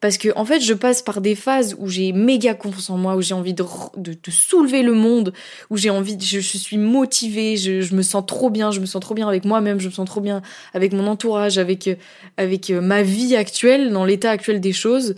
Parce 0.00 0.18
que 0.18 0.28
en 0.36 0.44
fait, 0.44 0.60
je 0.60 0.74
passe 0.74 1.00
par 1.00 1.22
des 1.22 1.34
phases 1.34 1.76
où 1.78 1.88
j'ai 1.88 2.12
méga 2.12 2.52
confiance 2.52 2.90
en 2.90 2.98
moi, 2.98 3.16
où 3.16 3.22
j'ai 3.22 3.32
envie 3.32 3.54
de, 3.54 3.64
de, 3.96 4.30
soulever 4.30 4.82
le 4.82 4.92
monde, 4.92 5.32
où 5.70 5.78
j'ai 5.78 5.88
envie, 5.88 6.18
je, 6.20 6.40
suis 6.40 6.76
motivée, 6.76 7.56
je, 7.56 7.80
je, 7.80 7.94
me 7.94 8.02
sens 8.02 8.24
trop 8.26 8.50
bien, 8.50 8.70
je 8.70 8.80
me 8.80 8.86
sens 8.86 9.00
trop 9.00 9.14
bien 9.14 9.26
avec 9.26 9.46
moi-même, 9.46 9.80
je 9.80 9.86
me 9.86 9.92
sens 9.92 10.06
trop 10.06 10.20
bien 10.20 10.42
avec 10.74 10.92
mon 10.92 11.06
entourage, 11.06 11.56
avec 11.56 11.88
avec 12.36 12.68
ma 12.68 13.02
vie 13.02 13.34
actuelle, 13.34 13.92
dans 13.92 14.04
l'état 14.04 14.30
actuel 14.30 14.60
des 14.60 14.74
choses. 14.74 15.14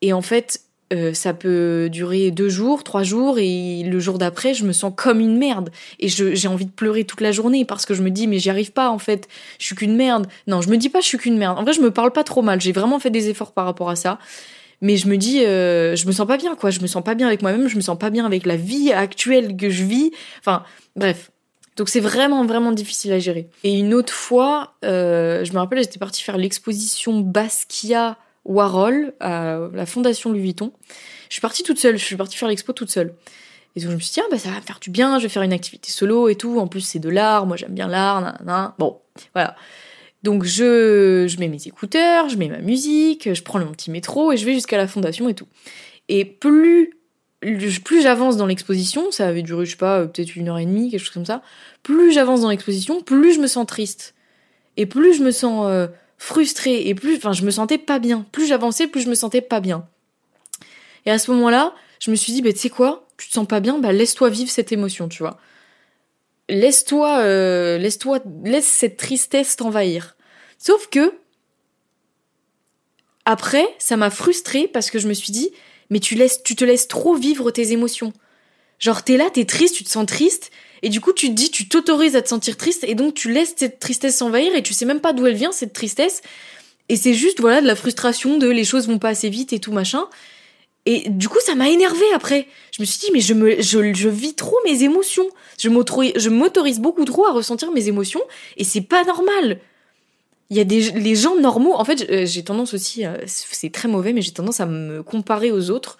Et 0.00 0.14
en 0.14 0.22
fait, 0.22 0.60
euh, 0.92 1.14
ça 1.14 1.34
peut 1.34 1.88
durer 1.90 2.30
deux 2.30 2.48
jours, 2.48 2.84
trois 2.84 3.02
jours, 3.02 3.38
et 3.38 3.82
le 3.82 3.98
jour 3.98 4.18
d'après, 4.18 4.54
je 4.54 4.64
me 4.64 4.72
sens 4.72 4.92
comme 4.94 5.20
une 5.20 5.36
merde. 5.36 5.70
Et 5.98 6.08
j'ai 6.08 6.48
envie 6.48 6.66
de 6.66 6.70
pleurer 6.70 7.04
toute 7.04 7.20
la 7.20 7.32
journée 7.32 7.64
parce 7.64 7.86
que 7.86 7.94
je 7.94 8.02
me 8.02 8.10
dis, 8.10 8.26
mais 8.26 8.38
j'y 8.38 8.50
arrive 8.50 8.72
pas, 8.72 8.90
en 8.90 8.98
fait. 8.98 9.28
Je 9.58 9.66
suis 9.66 9.74
qu'une 9.74 9.96
merde. 9.96 10.26
Non, 10.46 10.60
je 10.60 10.68
me 10.68 10.76
dis 10.76 10.88
pas, 10.88 11.00
je 11.00 11.06
suis 11.06 11.18
qu'une 11.18 11.38
merde. 11.38 11.58
En 11.58 11.64
vrai, 11.64 11.72
je 11.72 11.80
me 11.80 11.90
parle 11.90 12.12
pas 12.12 12.24
trop 12.24 12.42
mal. 12.42 12.60
J'ai 12.60 12.72
vraiment 12.72 12.98
fait 12.98 13.10
des 13.10 13.28
efforts 13.28 13.52
par 13.52 13.64
rapport 13.64 13.90
à 13.90 13.96
ça. 13.96 14.18
Mais 14.80 14.96
je 14.96 15.08
me 15.08 15.16
dis, 15.16 15.44
euh, 15.44 15.96
je 15.96 16.06
me 16.06 16.12
sens 16.12 16.26
pas 16.26 16.36
bien, 16.36 16.54
quoi. 16.54 16.70
Je 16.70 16.80
me 16.80 16.86
sens 16.86 17.02
pas 17.02 17.14
bien 17.14 17.26
avec 17.26 17.42
moi-même. 17.42 17.66
Je 17.68 17.76
me 17.76 17.80
sens 17.80 17.98
pas 17.98 18.10
bien 18.10 18.24
avec 18.24 18.46
la 18.46 18.56
vie 18.56 18.92
actuelle 18.92 19.56
que 19.56 19.70
je 19.70 19.84
vis. 19.84 20.12
Enfin, 20.40 20.62
bref. 20.94 21.30
Donc 21.76 21.90
c'est 21.90 22.00
vraiment 22.00 22.44
vraiment 22.46 22.72
difficile 22.72 23.12
à 23.12 23.18
gérer. 23.18 23.48
Et 23.62 23.78
une 23.78 23.92
autre 23.92 24.12
fois, 24.12 24.76
euh, 24.84 25.44
je 25.44 25.52
me 25.52 25.58
rappelle, 25.58 25.78
j'étais 25.78 25.98
partie 25.98 26.22
faire 26.22 26.38
l'exposition 26.38 27.20
Basquiat 27.20 28.16
Warhol 28.46 29.14
à 29.20 29.58
la 29.72 29.86
fondation 29.86 30.30
Louis 30.30 30.40
Vuitton. 30.40 30.72
Je 31.28 31.34
suis 31.34 31.40
partie 31.40 31.62
toute 31.62 31.78
seule, 31.78 31.98
je 31.98 32.04
suis 32.04 32.16
partie 32.16 32.36
faire 32.36 32.48
l'expo 32.48 32.72
toute 32.72 32.90
seule. 32.90 33.14
Et 33.74 33.80
donc 33.80 33.90
je 33.90 33.94
me 33.96 34.00
suis 34.00 34.14
dit, 34.14 34.20
ah, 34.24 34.28
bah, 34.30 34.38
ça 34.38 34.50
va 34.50 34.56
me 34.56 34.62
faire 34.62 34.80
du 34.80 34.90
bien, 34.90 35.18
je 35.18 35.24
vais 35.24 35.28
faire 35.28 35.42
une 35.42 35.52
activité 35.52 35.90
solo 35.90 36.28
et 36.28 36.34
tout. 36.34 36.58
En 36.58 36.66
plus, 36.66 36.80
c'est 36.80 36.98
de 36.98 37.10
l'art, 37.10 37.46
moi 37.46 37.56
j'aime 37.56 37.74
bien 37.74 37.88
l'art, 37.88 38.38
Bon, 38.78 39.00
voilà. 39.34 39.54
Donc 40.22 40.44
je, 40.44 41.26
je 41.28 41.38
mets 41.38 41.48
mes 41.48 41.66
écouteurs, 41.66 42.28
je 42.28 42.36
mets 42.36 42.48
ma 42.48 42.58
musique, 42.58 43.32
je 43.32 43.42
prends 43.42 43.58
le 43.58 43.66
petit 43.66 43.90
métro 43.90 44.32
et 44.32 44.36
je 44.36 44.46
vais 44.46 44.54
jusqu'à 44.54 44.76
la 44.76 44.88
fondation 44.88 45.28
et 45.28 45.34
tout. 45.34 45.46
Et 46.08 46.24
plus, 46.24 46.98
plus 47.40 48.02
j'avance 48.02 48.36
dans 48.36 48.46
l'exposition, 48.46 49.10
ça 49.10 49.28
avait 49.28 49.42
duré, 49.42 49.66
je 49.66 49.72
sais 49.72 49.76
pas, 49.76 50.06
peut-être 50.06 50.36
une 50.36 50.48
heure 50.48 50.58
et 50.58 50.64
demie, 50.64 50.90
quelque 50.90 51.00
chose 51.00 51.10
comme 51.10 51.26
ça, 51.26 51.42
plus 51.82 52.12
j'avance 52.12 52.40
dans 52.40 52.50
l'exposition, 52.50 53.02
plus 53.02 53.34
je 53.34 53.40
me 53.40 53.46
sens 53.46 53.66
triste. 53.66 54.14
Et 54.76 54.86
plus 54.86 55.14
je 55.14 55.22
me 55.22 55.30
sens 55.30 55.66
euh, 55.68 55.86
frustrée, 56.18 56.88
et 56.88 56.94
plus, 56.94 57.16
enfin, 57.16 57.32
je 57.32 57.44
me 57.44 57.50
sentais 57.50 57.78
pas 57.78 57.98
bien. 57.98 58.26
Plus 58.32 58.46
j'avançais, 58.46 58.86
plus 58.86 59.02
je 59.02 59.08
me 59.08 59.14
sentais 59.14 59.40
pas 59.40 59.60
bien. 59.60 59.86
Et 61.04 61.10
à 61.10 61.18
ce 61.18 61.30
moment-là, 61.32 61.74
je 62.00 62.10
me 62.10 62.16
suis 62.16 62.32
dit, 62.32 62.42
bah, 62.42 62.52
tu 62.52 62.58
sais 62.58 62.70
quoi, 62.70 63.06
tu 63.16 63.28
te 63.28 63.32
sens 63.32 63.46
pas 63.46 63.60
bien, 63.60 63.78
bah, 63.78 63.92
laisse-toi 63.92 64.28
vivre 64.30 64.50
cette 64.50 64.72
émotion, 64.72 65.08
tu 65.08 65.18
vois. 65.22 65.38
Laisse-toi, 66.48 67.18
euh, 67.20 67.78
laisse-toi, 67.78 68.20
laisse 68.44 68.66
cette 68.66 68.96
tristesse 68.96 69.56
t'envahir. 69.56 70.16
Sauf 70.58 70.88
que, 70.88 71.12
après, 73.24 73.66
ça 73.78 73.96
m'a 73.96 74.10
frustrée 74.10 74.68
parce 74.68 74.90
que 74.90 74.98
je 74.98 75.08
me 75.08 75.14
suis 75.14 75.32
dit, 75.32 75.50
mais 75.90 76.00
tu 76.00 76.14
laisses, 76.14 76.42
tu 76.42 76.54
te 76.54 76.64
laisses 76.64 76.88
trop 76.88 77.14
vivre 77.14 77.50
tes 77.50 77.72
émotions. 77.72 78.12
Genre, 78.78 79.02
t'es 79.02 79.16
là, 79.16 79.30
t'es 79.30 79.44
triste, 79.44 79.76
tu 79.76 79.84
te 79.84 79.90
sens 79.90 80.06
triste, 80.06 80.50
et 80.82 80.88
du 80.88 81.00
coup, 81.00 81.12
tu 81.12 81.30
dis, 81.30 81.50
tu 81.50 81.68
t'autorises 81.68 82.16
à 82.16 82.22
te 82.22 82.28
sentir 82.28 82.56
triste, 82.56 82.84
et 82.84 82.94
donc 82.94 83.14
tu 83.14 83.32
laisses 83.32 83.54
cette 83.56 83.78
tristesse 83.78 84.16
s'envahir, 84.16 84.54
et 84.54 84.62
tu 84.62 84.74
sais 84.74 84.84
même 84.84 85.00
pas 85.00 85.12
d'où 85.12 85.26
elle 85.26 85.34
vient, 85.34 85.52
cette 85.52 85.72
tristesse. 85.72 86.22
Et 86.88 86.96
c'est 86.96 87.14
juste, 87.14 87.40
voilà, 87.40 87.60
de 87.60 87.66
la 87.66 87.76
frustration, 87.76 88.38
de 88.38 88.48
les 88.48 88.64
choses 88.64 88.86
vont 88.86 88.98
pas 88.98 89.08
assez 89.08 89.28
vite 89.28 89.52
et 89.52 89.58
tout 89.58 89.72
machin. 89.72 90.06
Et 90.84 91.08
du 91.08 91.28
coup, 91.28 91.40
ça 91.44 91.56
m'a 91.56 91.68
énervé 91.68 92.04
après. 92.14 92.46
Je 92.70 92.80
me 92.80 92.86
suis 92.86 93.00
dit, 93.00 93.10
mais 93.12 93.20
je, 93.20 93.34
me, 93.34 93.60
je, 93.60 93.92
je 93.92 94.08
vis 94.08 94.34
trop 94.34 94.56
mes 94.64 94.84
émotions. 94.84 95.26
Je 95.58 95.68
m'autorise 95.68 96.78
beaucoup 96.78 97.04
trop 97.04 97.26
à 97.26 97.32
ressentir 97.32 97.72
mes 97.72 97.88
émotions, 97.88 98.22
et 98.56 98.64
c'est 98.64 98.82
pas 98.82 99.04
normal. 99.04 99.58
Il 100.48 100.56
y 100.56 100.60
a 100.60 100.64
des 100.64 100.92
les 100.92 101.16
gens 101.16 101.34
normaux. 101.34 101.74
En 101.74 101.84
fait, 101.84 102.08
euh, 102.08 102.24
j'ai 102.24 102.44
tendance 102.44 102.72
aussi, 102.72 103.04
euh, 103.04 103.16
c'est 103.26 103.72
très 103.72 103.88
mauvais, 103.88 104.12
mais 104.12 104.22
j'ai 104.22 104.30
tendance 104.30 104.60
à 104.60 104.66
me 104.66 105.02
comparer 105.02 105.50
aux 105.50 105.70
autres. 105.70 105.98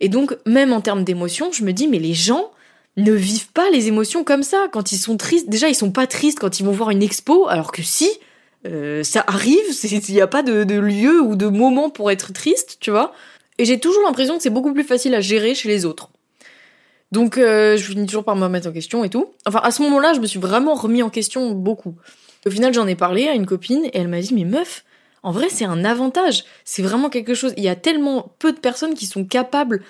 Et 0.00 0.08
donc, 0.08 0.38
même 0.46 0.72
en 0.72 0.80
termes 0.80 1.04
d'émotions, 1.04 1.52
je 1.52 1.64
me 1.64 1.72
dis, 1.72 1.86
mais 1.86 1.98
les 1.98 2.14
gens 2.14 2.50
ne 2.96 3.12
vivent 3.12 3.50
pas 3.52 3.70
les 3.70 3.88
émotions 3.88 4.24
comme 4.24 4.42
ça. 4.42 4.66
Quand 4.72 4.92
ils 4.92 4.98
sont 4.98 5.16
tristes, 5.16 5.48
déjà, 5.48 5.68
ils 5.68 5.74
sont 5.74 5.90
pas 5.90 6.06
tristes 6.06 6.38
quand 6.38 6.60
ils 6.60 6.66
vont 6.66 6.72
voir 6.72 6.90
une 6.90 7.02
expo, 7.02 7.48
alors 7.48 7.72
que 7.72 7.82
si, 7.82 8.08
euh, 8.66 9.02
ça 9.02 9.24
arrive, 9.26 9.64
il 9.82 10.14
n'y 10.14 10.20
a 10.20 10.26
pas 10.26 10.42
de, 10.42 10.64
de, 10.64 10.78
lieu 10.78 11.20
ou 11.20 11.36
de 11.36 11.46
moment 11.46 11.90
pour 11.90 12.10
être 12.10 12.32
triste, 12.32 12.78
tu 12.80 12.90
vois. 12.90 13.12
Et 13.58 13.64
j'ai 13.64 13.78
toujours 13.78 14.02
l'impression 14.04 14.36
que 14.36 14.42
c'est 14.42 14.50
beaucoup 14.50 14.72
plus 14.72 14.84
facile 14.84 15.14
à 15.14 15.20
gérer 15.20 15.54
chez 15.54 15.68
les 15.68 15.84
autres. 15.84 16.10
Donc, 17.12 17.36
je 17.36 17.76
finis 17.80 18.06
toujours 18.06 18.24
par 18.24 18.34
me 18.34 18.42
remettre 18.42 18.68
en 18.68 18.72
question 18.72 19.04
et 19.04 19.08
tout. 19.08 19.28
Enfin, 19.46 19.60
à 19.62 19.70
ce 19.70 19.82
moment-là, 19.82 20.14
je 20.14 20.20
me 20.20 20.26
suis 20.26 20.40
vraiment 20.40 20.74
remis 20.74 21.00
en 21.00 21.10
question 21.10 21.52
beaucoup. 21.52 21.94
Au 22.46 22.50
final, 22.50 22.74
j'en 22.74 22.86
ai 22.86 22.96
parlé 22.96 23.28
à 23.28 23.34
une 23.34 23.46
copine 23.46 23.84
et 23.86 23.98
elle 23.98 24.08
m'a 24.08 24.20
dit, 24.20 24.34
mais 24.34 24.44
meuf, 24.44 24.84
en 25.22 25.32
vrai, 25.32 25.48
c'est 25.48 25.64
un 25.64 25.84
avantage. 25.84 26.44
C'est 26.64 26.82
vraiment 26.82 27.08
quelque 27.08 27.34
chose. 27.34 27.54
Il 27.56 27.64
y 27.64 27.68
a 27.68 27.76
tellement 27.76 28.34
peu 28.38 28.52
de 28.52 28.58
personnes 28.58 28.94
qui 28.94 29.06
sont 29.06 29.24
capables 29.24 29.82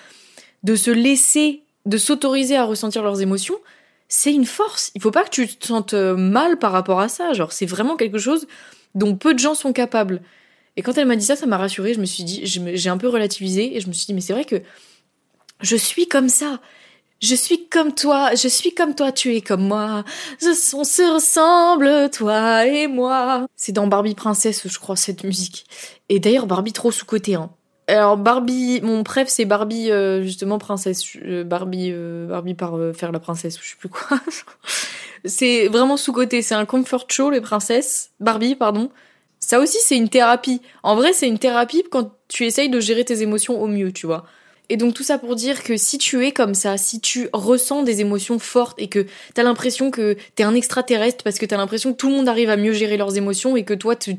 de 0.63 0.75
se 0.75 0.91
laisser, 0.91 1.63
de 1.85 1.97
s'autoriser 1.97 2.55
à 2.55 2.63
ressentir 2.63 3.03
leurs 3.03 3.21
émotions. 3.21 3.55
C'est 4.07 4.33
une 4.33 4.45
force. 4.45 4.91
Il 4.95 5.01
faut 5.01 5.11
pas 5.11 5.23
que 5.23 5.29
tu 5.29 5.47
te 5.47 5.67
sentes 5.67 5.93
euh, 5.93 6.15
mal 6.15 6.57
par 6.57 6.71
rapport 6.71 6.99
à 6.99 7.09
ça. 7.09 7.33
Genre, 7.33 7.51
c'est 7.51 7.65
vraiment 7.65 7.95
quelque 7.95 8.17
chose 8.17 8.47
dont 8.93 9.15
peu 9.15 9.33
de 9.33 9.39
gens 9.39 9.55
sont 9.55 9.73
capables. 9.73 10.21
Et 10.77 10.81
quand 10.81 10.97
elle 10.97 11.07
m'a 11.07 11.15
dit 11.15 11.25
ça, 11.25 11.35
ça 11.35 11.45
m'a 11.45 11.57
rassurée. 11.57 11.93
Je 11.93 11.99
me 11.99 12.05
suis 12.05 12.23
dit, 12.23 12.41
j'ai 12.43 12.89
un 12.89 12.97
peu 12.97 13.07
relativisé 13.07 13.75
et 13.75 13.79
je 13.79 13.87
me 13.87 13.93
suis 13.93 14.05
dit, 14.05 14.13
mais 14.13 14.21
c'est 14.21 14.33
vrai 14.33 14.45
que 14.45 14.61
je 15.61 15.75
suis 15.75 16.07
comme 16.07 16.29
ça. 16.29 16.59
Je 17.21 17.33
suis 17.33 17.67
comme 17.69 17.95
toi, 17.95 18.35
je 18.35 18.47
suis 18.49 18.73
comme 18.73 18.93
toi, 18.93 19.11
tu 19.11 19.35
es 19.35 19.41
comme 19.41 19.67
moi. 19.67 20.03
On 20.43 20.83
se 20.83 21.13
ressemble, 21.13 22.09
toi 22.11 22.65
et 22.67 22.87
moi. 22.87 23.47
C'est 23.55 23.71
dans 23.71 23.87
Barbie 23.87 24.15
Princesse, 24.15 24.67
je 24.67 24.79
crois, 24.79 24.97
cette 24.97 25.23
musique. 25.23 25.65
Et 26.09 26.19
d'ailleurs, 26.19 26.45
Barbie 26.45 26.73
trop 26.73 26.91
sous-côté, 26.91 27.35
hein. 27.35 27.49
Alors 27.87 28.17
Barbie, 28.17 28.81
mon 28.81 29.03
préf 29.03 29.27
c'est 29.29 29.45
Barbie 29.45 29.91
euh, 29.91 30.23
justement 30.23 30.57
princesse, 30.57 31.03
euh, 31.23 31.43
Barbie 31.43 31.91
euh, 31.91 32.27
Barbie 32.27 32.55
par 32.55 32.73
faire 32.95 33.11
la 33.11 33.19
princesse, 33.19 33.59
je 33.61 33.69
sais 33.69 33.75
plus 33.77 33.89
quoi. 33.89 34.19
c'est 35.25 35.67
vraiment 35.67 35.95
sous 35.95 36.11
côté, 36.11 36.41
c'est 36.41 36.55
un 36.55 36.65
comfort 36.65 37.05
show 37.09 37.29
les 37.29 37.41
princesses, 37.41 38.11
Barbie 38.19 38.55
pardon. 38.55 38.89
Ça 39.39 39.59
aussi 39.59 39.77
c'est 39.81 39.97
une 39.97 40.09
thérapie. 40.09 40.61
En 40.81 40.95
vrai 40.95 41.13
c'est 41.13 41.27
une 41.27 41.37
thérapie 41.37 41.83
quand 41.91 42.11
tu 42.27 42.45
essayes 42.45 42.69
de 42.69 42.79
gérer 42.79 43.05
tes 43.05 43.21
émotions 43.21 43.61
au 43.61 43.67
mieux, 43.67 43.91
tu 43.91 44.07
vois. 44.07 44.25
Et 44.69 44.77
donc 44.77 44.93
tout 44.93 45.03
ça 45.03 45.17
pour 45.17 45.35
dire 45.35 45.63
que 45.63 45.77
si 45.77 45.97
tu 45.97 46.25
es 46.25 46.31
comme 46.31 46.55
ça, 46.55 46.77
si 46.77 46.99
tu 46.99 47.29
ressens 47.33 47.83
des 47.83 48.01
émotions 48.01 48.39
fortes 48.39 48.79
et 48.79 48.87
que 48.87 49.05
t'as 49.33 49.43
l'impression 49.43 49.91
que 49.91 50.17
t'es 50.33 50.43
un 50.43 50.55
extraterrestre 50.55 51.23
parce 51.23 51.37
que 51.37 51.45
t'as 51.45 51.57
l'impression 51.57 51.93
que 51.93 51.97
tout 51.97 52.09
le 52.09 52.15
monde 52.15 52.27
arrive 52.27 52.49
à 52.49 52.57
mieux 52.57 52.73
gérer 52.73 52.97
leurs 52.97 53.15
émotions 53.15 53.55
et 53.55 53.63
que 53.63 53.75
toi 53.75 53.95
tu, 53.95 54.17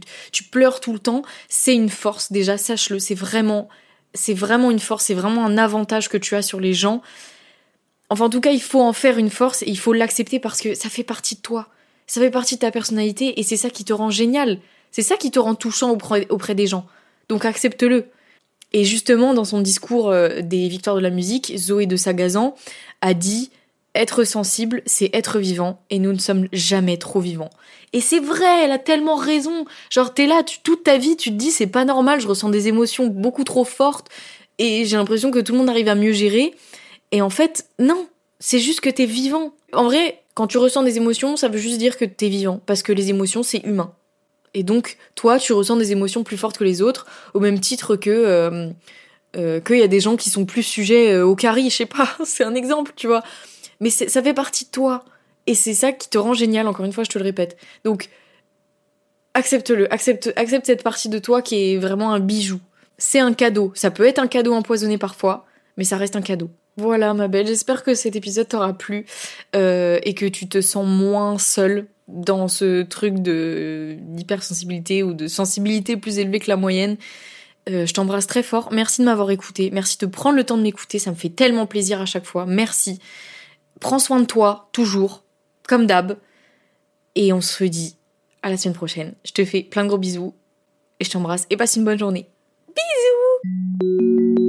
pleures 0.53 0.81
tout 0.81 0.93
le 0.93 1.01
temps, 1.01 1.23
c'est 1.49 1.75
une 1.75 1.89
force 1.89 2.31
déjà, 2.31 2.57
sache-le, 2.59 3.01
c'est 3.01 3.15
vraiment, 3.15 3.69
c'est 4.15 4.35
vraiment 4.35 4.71
une 4.71 4.79
force, 4.79 5.07
c'est 5.07 5.15
vraiment 5.15 5.45
un 5.45 5.59
avantage 5.59 6.09
que 6.09 6.17
tu 6.17 6.37
as 6.37 6.43
sur 6.43 6.61
les 6.61 6.75
gens. 6.75 7.03
Enfin 8.09 8.27
en 8.27 8.31
tout 8.31 8.41
cas 8.41 8.53
il 8.53 8.63
faut 8.63 8.81
en 8.81 8.93
faire 8.93 9.19
une 9.19 9.31
force 9.31 9.63
et 9.63 9.69
il 9.69 9.79
faut 9.79 9.93
l'accepter 9.93 10.39
parce 10.39 10.61
que 10.61 10.75
ça 10.75 10.89
fait 10.89 11.03
partie 11.03 11.35
de 11.35 11.41
toi, 11.41 11.69
ça 12.07 12.21
fait 12.21 12.31
partie 12.31 12.55
de 12.55 12.61
ta 12.61 12.71
personnalité 12.71 13.41
et 13.41 13.43
c'est 13.43 13.57
ça 13.57 13.69
qui 13.69 13.85
te 13.85 13.93
rend 13.93 14.11
génial, 14.11 14.61
c'est 14.93 15.03
ça 15.03 15.17
qui 15.17 15.33
te 15.33 15.41
rend 15.41 15.57
touchant 15.57 15.91
auprès, 15.91 16.29
auprès 16.31 16.55
des 16.55 16.69
gens. 16.69 16.87
Donc 17.29 17.45
accepte-le. 17.45 18.07
Et 18.77 18.85
justement, 18.85 19.33
dans 19.33 19.47
son 19.47 19.63
discours 19.63 20.11
euh, 20.11 20.43
des 20.43 20.69
victoires 20.69 20.97
de 20.97 21.01
la 21.01 21.09
musique, 21.09 21.55
Zoé 21.57 21.87
de 21.87 21.97
Sagazan 21.97 22.55
a 23.01 23.15
dit 23.15 23.51
être 23.95 24.25
sensible, 24.25 24.83
c'est 24.85 25.09
être 25.15 25.39
vivant, 25.39 25.81
et 25.89 25.99
nous 25.99 26.13
ne 26.13 26.19
sommes 26.19 26.47
jamais 26.53 26.99
trop 26.99 27.21
vivants. 27.21 27.49
Et 27.95 28.03
c'est 28.03 28.19
vrai, 28.19 28.65
elle 28.65 28.73
a 28.73 28.79
tellement 28.79 29.17
raison. 29.17 29.65
Genre, 29.89 30.13
t'es 30.13 30.27
là, 30.27 30.43
toute 30.63 30.85
ta 30.85 30.99
vie, 30.99 31.17
tu 31.17 31.31
te 31.31 31.37
dis, 31.37 31.53
c'est 31.53 31.69
pas 31.69 31.87
normal, 31.87 32.21
je 32.21 32.29
ressens 32.29 32.51
des 32.51 32.69
émotions 32.69 33.07
beaucoup 33.07 33.45
trop 33.45 33.65
fortes, 33.65 34.09
et 34.59 34.85
j'ai 34.85 34.99
l'impression 34.99 35.31
que 35.31 35.39
tout 35.39 35.53
le 35.53 35.59
monde 35.59 35.71
arrive 35.71 35.89
à 35.89 35.95
mieux 35.95 36.13
gérer. 36.13 36.53
Et 37.13 37.23
en 37.23 37.31
fait, 37.31 37.71
non, 37.79 38.07
c'est 38.41 38.59
juste 38.59 38.81
que 38.81 38.91
t'es 38.91 39.07
vivant. 39.07 39.55
En 39.73 39.85
vrai, 39.85 40.23
quand 40.35 40.49
tu 40.49 40.59
ressens 40.59 40.83
des 40.83 40.99
émotions, 40.99 41.39
ça 41.39 41.49
veut 41.49 41.57
juste 41.57 41.79
dire 41.79 41.97
que 41.97 42.05
t'es 42.05 42.29
vivant, 42.29 42.61
parce 42.67 42.83
que 42.83 42.93
les 42.93 43.09
émotions, 43.09 43.43
c'est 43.43 43.65
humain. 43.65 43.95
Et 44.55 44.63
donc, 44.63 44.97
toi, 45.15 45.39
tu 45.39 45.53
ressens 45.53 45.77
des 45.77 45.93
émotions 45.93 46.25
plus 46.25 46.37
fortes 46.37 46.59
que 46.59 46.65
les 46.65 46.83
autres, 46.83 47.07
au 47.35 47.41
même 47.41 47.61
titre 47.61 47.97
que 47.97 48.11
euh, 48.11 48.71
euh, 49.37 49.61
qu'il 49.61 49.79
y 49.79 49.83
a 49.83 49.89
des 49.89 50.01
gens 50.01 50.17
qui 50.17 50.31
sont 50.31 50.45
plus 50.47 50.63
sujets 50.63 51.13
euh, 51.13 51.27
au 51.27 51.37
carie, 51.37 51.71
je 51.71 51.77
sais 51.77 51.87
pas, 51.87 52.09
c'est 52.25 52.45
un 52.45 52.55
exemple, 52.55 52.93
tu 52.97 53.07
vois. 53.07 53.23
Mais 53.81 53.91
ça 53.91 54.23
fait 54.23 54.35
partie 54.35 54.65
de 54.65 54.71
toi. 54.71 55.05
Et 55.47 55.55
c'est 55.55 55.75
ça 55.75 55.93
qui 55.93 56.09
te 56.09 56.19
rend 56.19 56.33
génial, 56.33 56.67
encore 56.67 56.87
une 56.87 56.93
fois, 56.93 57.05
je 57.05 57.11
te 57.11 57.19
le 57.19 57.25
répète. 57.25 57.57
Donc, 57.85 58.09
accepte-le, 59.35 59.93
accepte, 59.93 60.33
accepte 60.37 60.67
cette 60.67 60.83
partie 60.83 61.09
de 61.09 61.19
toi 61.19 61.43
qui 61.43 61.73
est 61.73 61.77
vraiment 61.77 62.13
un 62.13 62.21
bijou. 62.21 62.59
C'est 62.99 63.21
un 63.21 63.35
cadeau. 63.35 63.73
Ça 63.75 63.91
peut 63.91 64.07
être 64.07 64.19
un 64.19 64.27
cadeau 64.27 64.55
empoisonné 64.55 64.97
parfois, 64.97 65.45
mais 65.77 65.85
ça 65.85 65.99
reste 65.99 66.17
un 66.17 66.23
cadeau. 66.23 66.51
Voilà 66.79 67.13
ma 67.15 67.29
belle, 67.29 67.47
j'espère 67.47 67.85
que 67.85 67.95
cet 67.95 68.17
épisode 68.17 68.49
t'aura 68.49 68.73
plu 68.73 69.07
et 69.55 70.15
que 70.15 70.27
tu 70.27 70.49
te 70.49 70.61
sens 70.61 70.87
moins 70.87 71.39
seule 71.39 71.87
dans 72.09 72.49
ce 72.49 72.83
truc 72.83 73.15
de 73.15 73.97
d'hypersensibilité 74.01 75.03
ou 75.03 75.13
de 75.13 75.27
sensibilité 75.27 75.97
plus 75.97 76.19
élevée 76.19 76.39
que 76.39 76.51
la 76.51 76.57
moyenne. 76.57 76.97
Euh, 77.69 77.85
je 77.85 77.95
t'embrasse 77.95 78.27
très 78.27 78.43
fort. 78.43 78.69
Merci 78.73 79.01
de 79.01 79.07
m'avoir 79.07 79.31
écouté. 79.31 79.71
Merci 79.73 79.99
de 79.99 80.07
prendre 80.07 80.37
le 80.37 80.45
temps 80.45 80.57
de 80.57 80.63
m'écouter. 80.63 80.99
Ça 80.99 81.11
me 81.11 81.17
fait 81.17 81.31
tellement 81.31 81.67
plaisir 81.67 82.01
à 82.01 82.07
chaque 82.07 82.25
fois. 82.25 82.47
Merci. 82.47 83.01
Prends 83.81 83.99
soin 83.99 84.21
de 84.21 84.27
toi, 84.27 84.69
toujours, 84.73 85.25
comme 85.67 85.87
d'hab. 85.87 86.17
Et 87.17 87.33
on 87.33 87.41
se 87.41 87.65
dit 87.65 87.97
à 88.43 88.51
la 88.51 88.57
semaine 88.57 88.75
prochaine. 88.75 89.15
Je 89.25 89.33
te 89.33 89.45
fais 89.45 89.63
plein 89.63 89.83
de 89.83 89.89
gros 89.89 89.99
bisous. 89.99 90.35
Et 91.01 91.05
je 91.05 91.11
t'embrasse. 91.11 91.47
Et 91.51 91.57
passe 91.57 91.77
une 91.77 91.85
bonne 91.85 91.99
journée. 91.99 92.29
Bisous 92.69 94.46